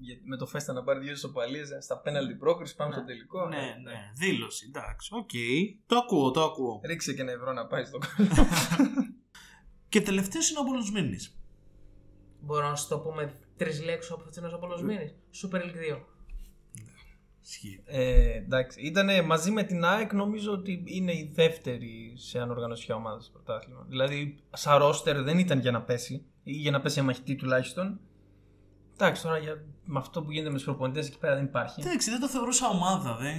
[0.01, 2.95] Γιατί με το Φέστα να πάρει δύο ισοπαλίες στα πέναλτι πρόκριση, πάμε Ναι.
[2.95, 3.47] στο τελικό.
[3.47, 4.11] Ναι, ναι.
[4.15, 5.09] Δήλωση, εντάξει.
[5.15, 5.29] Οκ.
[5.85, 6.81] Το ακούω, το ακούω.
[6.83, 8.29] Ρίξε και ένα ευρώ να πάει στο κόλλο.
[9.89, 11.37] Και τελευταίο είναι ο Απόλλωνας Σμύρνης.
[12.41, 15.15] Μπορώ να σου το πω με τρεις λέξεις όπως είναι ο Απόλλων Σμύρνης.
[15.43, 15.99] Super League 2.
[17.43, 17.81] Ισχύει.
[17.85, 23.23] Ε, εντάξει, ήταν μαζί με την ΑΕΚ νομίζω ότι είναι η δεύτερη σε ανοργανωσία ομάδας
[23.23, 23.85] στο πρωτάθλημα.
[23.87, 27.99] Δηλαδή, σαν ρόστερ δεν ήταν για να πέσει ή για να πέσει αμαχητί τουλάχιστον.
[28.93, 31.81] Εντάξει, τώρα για, με αυτό που γίνεται με τους προπονητές εκεί πέρα δεν υπάρχει.
[31.81, 33.15] Εντάξει, δεν το θεωρούσα ομάδα.
[33.15, 33.35] Δεν,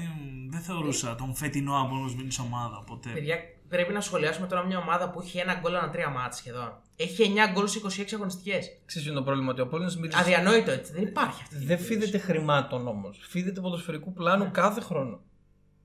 [0.51, 3.11] δεν θεωρούσα τον φετινό Απόλλωνας Μήνης ομάδα ποτέ.
[3.13, 3.37] Παιδιά,
[3.71, 6.73] πρέπει να σχολιάσουμε τώρα μια ομάδα που έχει ένα γκολ ανά τρία μάτς σχεδόν.
[6.97, 8.67] Έχει 9 γκολ σε 26 αγωνιστικές.
[8.87, 10.93] Ξέρεις ποιο είναι το πρόβλημα, ότι ο Απόλλωνας Μύρης Αδιανόητο έτσι.
[10.93, 11.55] Δεν υπάρχει αυτή.
[11.55, 12.01] η δεν δικτύωση.
[12.01, 13.19] φίδεται χρημάτων όμως.
[13.29, 14.51] Φίδεται ποδοσφαιρικού πλάνου Ναι.
[14.51, 15.21] κάθε χρόνο.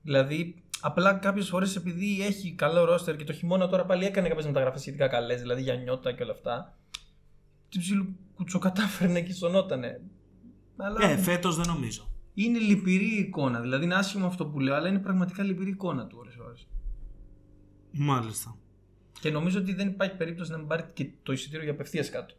[0.02, 4.46] Δηλαδή, απλά κάποιες φορές επειδή έχει καλό ρόστερ και το χειμώνα τώρα πάλι έκανε κάποιες
[4.46, 6.76] μεταγραφές σχετικά καλές, δηλαδή για νιώτα και όλα αυτά.
[7.68, 10.00] Τι ψιλο κουτσοκατάφερνε και σωνότανε.
[10.76, 12.08] Αλλά Ε, φέτος δεν νομίζω.
[12.34, 13.60] είναι λυπηρή η εικόνα.
[13.60, 16.25] Δηλαδή είναι άσχημο αυτό που λέω, αλλά είναι πραγματικά λυπηρή η εικόνα του ώρες ώρες.
[17.98, 18.56] Μάλιστα.
[19.20, 22.34] Και νομίζω ότι δεν υπάρχει περίπτωση να μην πάρει και το εισιτήριο για απευθείας κάτω.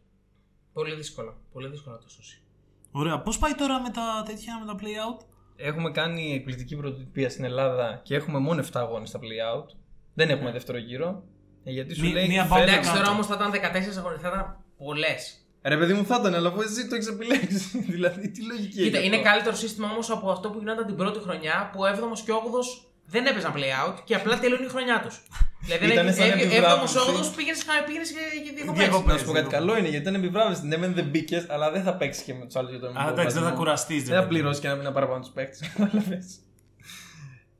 [0.72, 1.36] Πολύ δύσκολο.
[1.52, 2.42] Πολύ δύσκολο να το σώσει.
[2.90, 3.20] Ωραία.
[3.20, 4.84] Πώς πάει τώρα με τα τέτοια, με τα play
[5.20, 5.24] out;
[5.56, 9.66] Έχουμε κάνει εκπληκτική πρωτοτυπία στην Ελλάδα και έχουμε μόνο 7 αγώνες στα play out.
[10.14, 11.22] Δεν έχουμε δεύτερο γύρο.
[11.64, 12.26] Ε, γιατί σου Μη- λέει.
[12.28, 13.00] μία φέρε- μπάλα Εντάξει, κάτω.
[13.02, 15.42] τώρα όμως θα ήταν 14 αγωνιστέ, θα ήταν πολλές.
[15.62, 17.78] Ρε παιδί μου θα ήταν, αλλά αφού εσύ το έχεις επιλέξει.
[17.94, 20.96] δηλαδή, τι λογική Κοίτα, έχει είναι αυτό; καλύτερο σύστημα όμως από αυτό που γινόταν την
[20.96, 25.00] πρώτη χρονιά που 7ο και 8ο δεν έπαιζαν play out και απλά τελειώνει η χρονιά
[25.04, 25.22] τους.
[25.66, 26.96] δηλαδή, Ήτανε σαν 7ο επιβράβευση.
[26.98, 28.78] 8ο πήγαινες για διακοπές.
[28.78, 29.12] Διακοπές.
[29.12, 30.66] Να σου πω κάτι καλό είναι γιατί ήταν επιβράβευση.
[30.66, 33.08] Ναι, μεν δεν μπήκες, αλλά δεν θα παίξεις και με τους άλλους για τον Α,
[33.08, 34.04] εντάξει, δεν θα κουραστείς.
[34.04, 35.60] Δεν θα πληρώσεις και ένα μήνα παραπάνω τους παίκτες.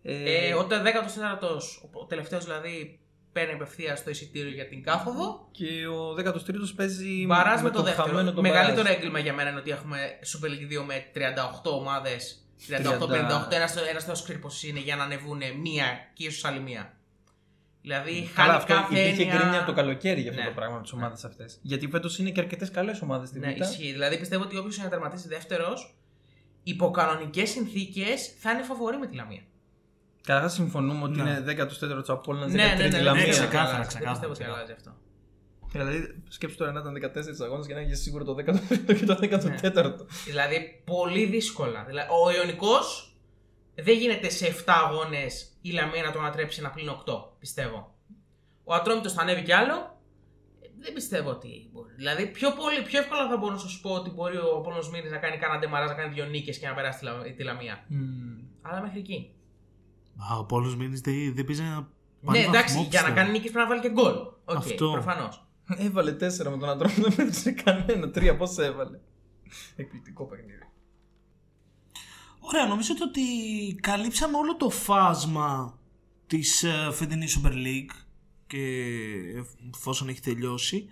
[0.03, 1.49] Ε, ο 14ο,
[1.93, 3.01] ο τελευταίος δηλαδή,
[3.33, 5.49] παίρνει απευθεία το εισιτήριο για την κάθοδο.
[5.51, 8.09] Και ο 13ο παίζει Μπαράζ με το τον δεύτερο.
[8.09, 8.97] χαμένο τον Μεγαλύτερο Μπαράζ.
[8.97, 9.99] έγκλημα για μένα είναι ότι έχουμε
[10.33, 12.48] Super League 2 με 38 ομάδες.
[12.69, 13.53] 38-58, 30.
[13.53, 16.93] ένας ένας θεό ξέρει πώ είναι για να ανεβούν μία και ίσως άλλη μία.
[17.83, 19.37] Δηλαδή Καλά, χάνει αυτό κάθε υπήρχε έννοια...
[19.39, 20.49] γκρίνια από το καλοκαίρι για αυτό Ναι.
[20.49, 21.59] το πράγμα με τις ομάδες αυτές.
[21.63, 23.61] Γιατί φέτος είναι και αρκετές καλές ομάδες στην Ναι, Β.
[23.61, 23.93] ισχύει.
[23.93, 25.97] Δηλαδή πιστεύω ότι όποιος είναι να τερματίσει δεύτερος,
[26.63, 29.43] υπό κανονικέ συνθήκες θα είναι φαβορή με τη Λαμία.
[30.23, 31.31] Καταρχάς συμφωνούμε ότι Ναι.
[31.31, 33.13] είναι 14ο του Απόλλωνα, 13η Ναι, ναι, ναι, ναι, Λαμία.
[33.13, 33.79] ναι, δεν ξεκάθαρα, αλλάζει.
[33.79, 34.55] Δεν ξεκάθαρα, πιστεύω ότι ξεκάθαρα.
[34.65, 34.97] αλλάζει αυτό.
[35.73, 39.19] Δηλαδή, σκέψου τώρα να ήταν 14 αγώνες και να έχεις σίγουρα το 13ο και το
[39.63, 40.07] 14ο.
[40.27, 41.85] Δηλαδή πολύ δύσκολα.
[41.85, 43.17] Δηλαδή, ο Ιωνικός
[43.75, 46.95] δεν γίνεται σε 7 αγώνες η Λαμία να το ανατρέψει ένα πλήν 8,
[47.39, 47.95] πιστεύω.
[48.65, 49.97] Ο Ατρόμητος θα ανέβει κι άλλο.
[50.61, 51.93] Ε, Δεν πιστεύω ότι μπορεί.
[51.97, 55.11] Δηλαδή, πιο, πολύ, πιο εύκολα θα μπορούσα να σου πω ότι μπορεί ο Απόλλωνος Μύρης
[55.11, 57.85] να κάνει κανένα ντεμαράζ, να κάνει δύο νίκες και να περάσει τη, Λα- τη Λαμία.
[58.63, 59.31] Αλλά μέχρι εκεί.
[60.33, 61.89] Α, ο Απόλλων Σμύρνης δεν, δεν πήγε να
[62.21, 63.15] ναι, εντάξει, βαθμό, για να πιστεύω.
[63.15, 64.15] κάνει νίκες πρέπει να βάλει και γκολ.
[64.45, 64.91] Οκ, Αυτό.
[64.93, 65.48] προφανώς.
[65.77, 68.11] Έβαλε 4 με τον Ατρόμητο, δεν έδωσε κανένα.
[68.11, 68.99] Τρία πόσα έβαλε.
[69.77, 70.59] Εκπληκτικό παιχνίδι.
[72.41, 73.23] Ωραία, νομίζω ότι
[73.81, 75.79] καλύψαμε όλο το φάσμα
[76.27, 77.95] της ε, φετινής Super League
[78.47, 78.59] και
[79.75, 80.89] εφόσον έχει τελειώσει.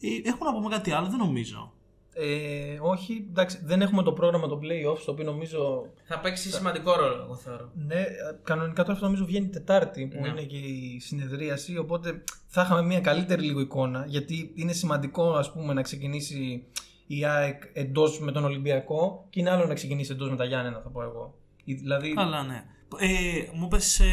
[0.00, 1.72] Ε, έχουμε να πούμε κάτι άλλο, δεν νομίζω.
[2.16, 5.86] Ε, όχι, εντάξει, δεν έχουμε το πρόγραμμα των playoffs, το οποίο νομίζω.
[6.04, 7.70] Θα παίξει σημαντικό ρόλο, εγώ θεωρώ.
[7.74, 8.06] Ναι, ε,
[8.42, 10.28] κανονικά τώρα αυτό νομίζω βγαίνει Τετάρτη, που Ναι.
[10.28, 11.78] είναι και η συνεδρίαση.
[11.78, 16.64] Οπότε θα είχαμε μια καλύτερη λίγο εικόνα, γιατί είναι σημαντικό ας πούμε, να ξεκινήσει
[17.06, 20.80] η ΑΕΚ εντός με τον Ολυμπιακό και είναι άλλο να ξεκινήσει εντός με τα Γιάννενα,
[20.80, 21.34] θα πω εγώ.
[21.64, 22.64] Η- Δηλαδή, Καλά, ναι.
[22.98, 24.04] Ε, μου πες ε,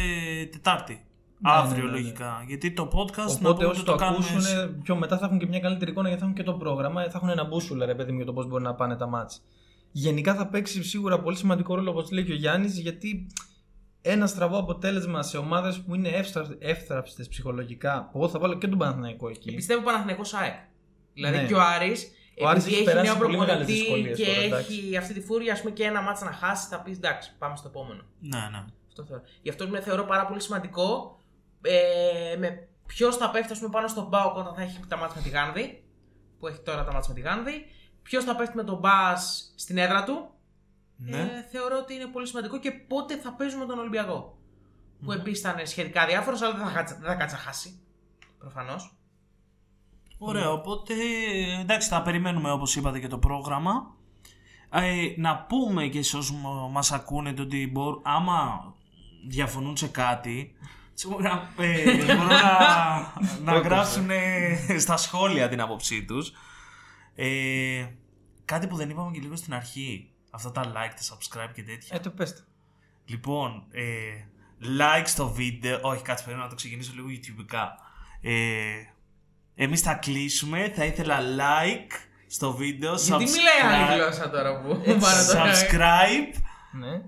[0.52, 1.04] Τετάρτη.
[1.44, 1.98] Ναι, Αύριο ναι, ναι, ναι.
[2.02, 2.44] λογικά.
[2.46, 4.24] Γιατί το podcast να Οπότε πούμε όσοι ότι το, το κάνουμε.
[4.30, 7.02] ακούσουν, πιο μετά θα έχουν και μια καλύτερη εικόνα γιατί θα έχουν και το πρόγραμμα,
[7.02, 9.42] θα έχουν ένα μπούσουλα ρε παιδί μου για το πώς μπορεί να πάνε τα μάτς.
[9.92, 13.26] Γενικά θα παίξει σίγουρα πολύ σημαντικό ρόλο όπως λέει και ο Γιάννης, γιατί
[14.02, 16.08] ένα στραβό αποτέλεσμα σε ομάδες που είναι
[16.58, 18.08] εύθραυστες ψυχολογικά.
[18.12, 19.54] που Εγώ θα βάλω και τον Παναθηναϊκό Και εκεί.
[19.54, 20.54] πιστεύω Παναθηναϊκός ΑΕΚ.
[21.14, 21.46] Δηλαδή Ναι.
[21.46, 22.10] και ο Άρης,
[22.42, 25.14] Ο Άρης επειδή έχει έχει, περάσει νέο πολύ μεγάλες προπονητή δυσκολίες και τώρα, έχει αυτή
[25.14, 28.02] τη φούρια, ας πούμε και ένα μάτς να χάσει, θα πεις εντάξει, πάμε στο επόμενο.
[28.20, 28.64] Ναι, ναι.
[28.88, 29.22] Αυτό θεωρώ.
[29.42, 31.16] Γι' αυτό με θεωρώ πάρα πολύ σημαντικό
[31.62, 35.16] ε, με ποιος θα πέφτει ας πούμε, πάνω στον Μπάουκ όταν θα έχει τα μάτια
[35.16, 35.84] με τη Γάνδη,
[36.38, 37.66] που έχει τώρα τα μάτια με τη Γάνδη,
[38.02, 39.16] ποιος θα πέφτει με τον Μπα
[39.56, 40.30] στην έδρα του.
[40.96, 41.18] ναι.
[41.20, 44.36] Ε, θεωρώ ότι είναι πολύ σημαντικό και πότε θα παίζουμε τον Ολυμπιακό.
[45.04, 47.80] Που επίσης ήταν σχετικά διάφορος, αλλά δεν θα, κάτσει- δεν θα κάτσει να χάσει.
[48.38, 48.96] Προφανώς.
[50.18, 50.94] Ωραία, οπότε
[51.60, 53.94] εντάξει, θα περιμένουμε όπως είπατε και το πρόγραμμα.
[54.72, 58.64] Ε, να πούμε και σε όσους μ- μας ακούνε το ότι μπορούν, άμα
[59.28, 60.81] διαφωνούν σε κάτι, τσι- να,
[61.56, 66.32] ε, μπορούν να, να γράψουν ε, στα σχόλια την άποψή τους.
[67.14, 67.86] Ε,
[68.44, 70.10] κάτι που δεν είπαμε και λίγο στην αρχή.
[70.30, 71.96] Αυτά τα like, τα subscribe και τέτοια.
[71.96, 72.40] Ε, το πέστε.
[73.04, 73.82] Λοιπόν, ε,
[74.80, 75.78] like στο βίντεο.
[75.82, 77.68] Όχι, κάτσε πρέπει να το ξεκινήσω λίγο YouTubeικά.
[78.20, 78.32] Ε,
[79.54, 80.72] εμείς θα κλείσουμε.
[80.74, 81.92] Θα ήθελα like
[82.26, 82.94] στο βίντεο.
[82.94, 85.46] Γιατί μιλάει άλλη γλώσσα τώρα που πάρε το like.
[85.46, 86.40] subscribe
[86.72, 87.02] Ναι.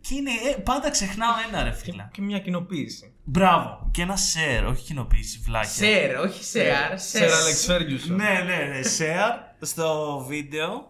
[0.00, 2.08] Και είναι, ε, πάντα ξεχνάω ένα ρε φίλα.
[2.12, 3.12] Και μια κοινοποίηση.
[3.24, 3.88] Μπράβο.
[3.90, 5.68] Και ένα share, όχι κοινοποίηση, βλάκια.
[5.70, 6.98] Σερ, όχι σεάρ.
[6.98, 8.08] Σερ Alex Ferguson.
[8.16, 10.88] Ναι, ναι, ναι, share στο βίντεο.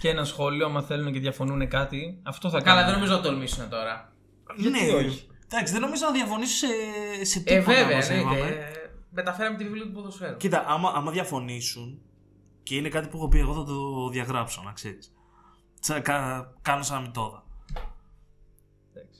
[0.00, 2.84] Και ένα σχόλιο, άμα θέλουν και διαφωνούν κάτι, αυτό θα Καλά, κάνουν.
[2.84, 4.12] δεν νομίζω να τολμήσουν τώρα.
[4.56, 7.64] Γιατί ναι, όχι; Εντάξει, δεν νομίζω να διαφωνήσω σε, σε Ε, τίποτα.
[7.78, 8.36] βέβαια, όπως είπαμε.
[8.38, 8.58] εννοείται.
[8.58, 10.36] Ε, Μεταφέραμε τη βιβλία του ποδοσφαίρου.
[10.36, 12.00] Κοίτα, άμα, άμα διαφωνήσουν
[12.62, 15.12] και είναι κάτι που έχω πει, εγώ θα το διαγράψω, να ξέρεις.
[16.62, 17.43] κάνω σαν να μην το είδα.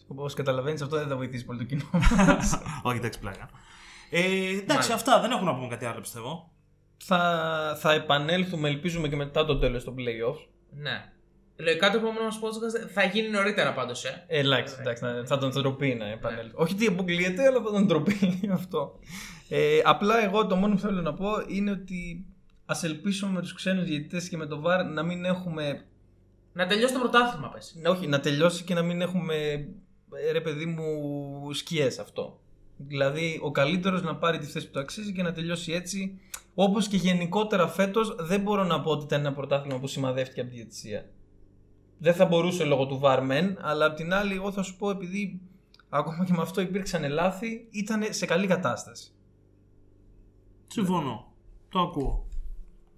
[0.07, 1.83] Όπως καταλαβαίνεις, αυτό δεν θα βοηθήσει πολύ το κοινό.
[2.83, 3.49] Όχι, εντάξει, πλάκα.
[4.11, 4.95] Ε, εντάξει, Μάλιστα.
[4.95, 6.53] αυτά δεν έχω να πούμε κάτι άλλο, πιστεύω.
[7.05, 10.47] θα, θα επανέλθουμε, ελπίζουμε και μετά το τέλος των playoffs.
[10.71, 11.09] Ναι.
[11.57, 14.25] Λογικά το επόμενο μας podcast θα γίνει νωρίτερα πάντως, ε.
[14.27, 16.53] Ε, εντάξει, εντάξει, να- θα τον ντροπή να επανέλθει.
[16.55, 18.99] Όχι ότι αποκλείεται, αλλά θα τον ντροπή αυτό.
[19.49, 22.27] Ε, απλά εγώ το μόνο που θέλω να πω είναι ότι
[22.67, 25.85] ας ελπίσουμε με τους ξένους διαιτητές και με το VAR να μην έχουμε.
[26.53, 27.77] Να τελειώσει το πρωτάθλημα, πες.
[27.83, 29.65] να- όχι, να τελειώσει και να μην έχουμε ε,
[30.33, 32.39] ρε παιδί μου σκιές αυτό.
[32.77, 36.21] Δηλαδή, ο καλύτερος να πάρει τη θέση που του αξίζει και να τελειώσει έτσι.
[36.55, 40.51] Όπως και γενικότερα φέτος, δεν μπορώ να πω ότι ήταν ένα πρωτάθλημα που σημαδεύτηκε από
[40.51, 41.11] τη διαιτησία.
[41.99, 44.91] Δεν θα μπορούσε λόγω του VAR μεν, αλλά απ' την άλλη, εγώ θα σου πω
[44.91, 45.41] επειδή
[45.89, 49.12] ακόμα και με αυτό υπήρξαν λάθη, ήταν σε καλή κατάσταση.
[50.67, 51.33] Συμφωνώ.
[51.69, 52.29] Το ακούω.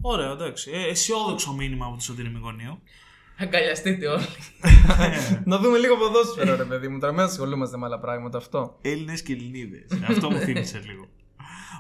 [0.01, 0.71] Ωραία, εντάξει.
[0.71, 2.79] Ε, αισιόδοξο μήνυμα από το Σωτήρη Μηγωνίου.
[3.39, 4.27] Αγκαλιαστείτε όλοι.
[5.45, 6.99] να δούμε λίγο ποδόσφαιρο, ρε παιδί μου.
[6.99, 8.79] Τώρα μην ασχολούμαστε με άλλα πράγματα αυτό.
[8.83, 9.87] Έλληνες και Ελληνίδες.
[10.09, 11.09] Αυτό μου θύμισε λίγο.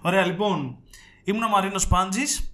[0.02, 0.78] Ωραία, λοιπόν.
[1.24, 2.50] Ήμουν ο Μαρίνος Πάντζης.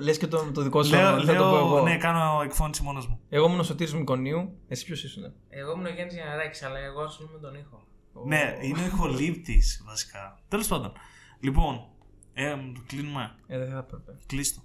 [0.00, 1.82] Λες και το, το δικό σου Λέω, όνομα, θα το πω λέω εγώ.
[1.82, 3.20] ναι, κάνω εκφώνηση μόνος μου.
[3.28, 4.52] Εγώ ήμουν ο Σωτήρης Μικονίου.
[4.68, 7.82] Εσύ ποιος ήσουν; Εγώ ήμουν ο Γιάννης Γιαναράκη, αλλά εγώ ασχολούμαι με τον ήχο.
[8.26, 10.38] Ναι, είναι ο ηχολήπτης βασικά.
[10.48, 10.92] Τέλος πάντων.
[11.40, 11.86] Λοιπόν,
[12.32, 13.34] ε, το κλείνουμε.
[13.46, 14.18] Ε, δεν θα έπρεπε.
[14.26, 14.60] Κλείστο.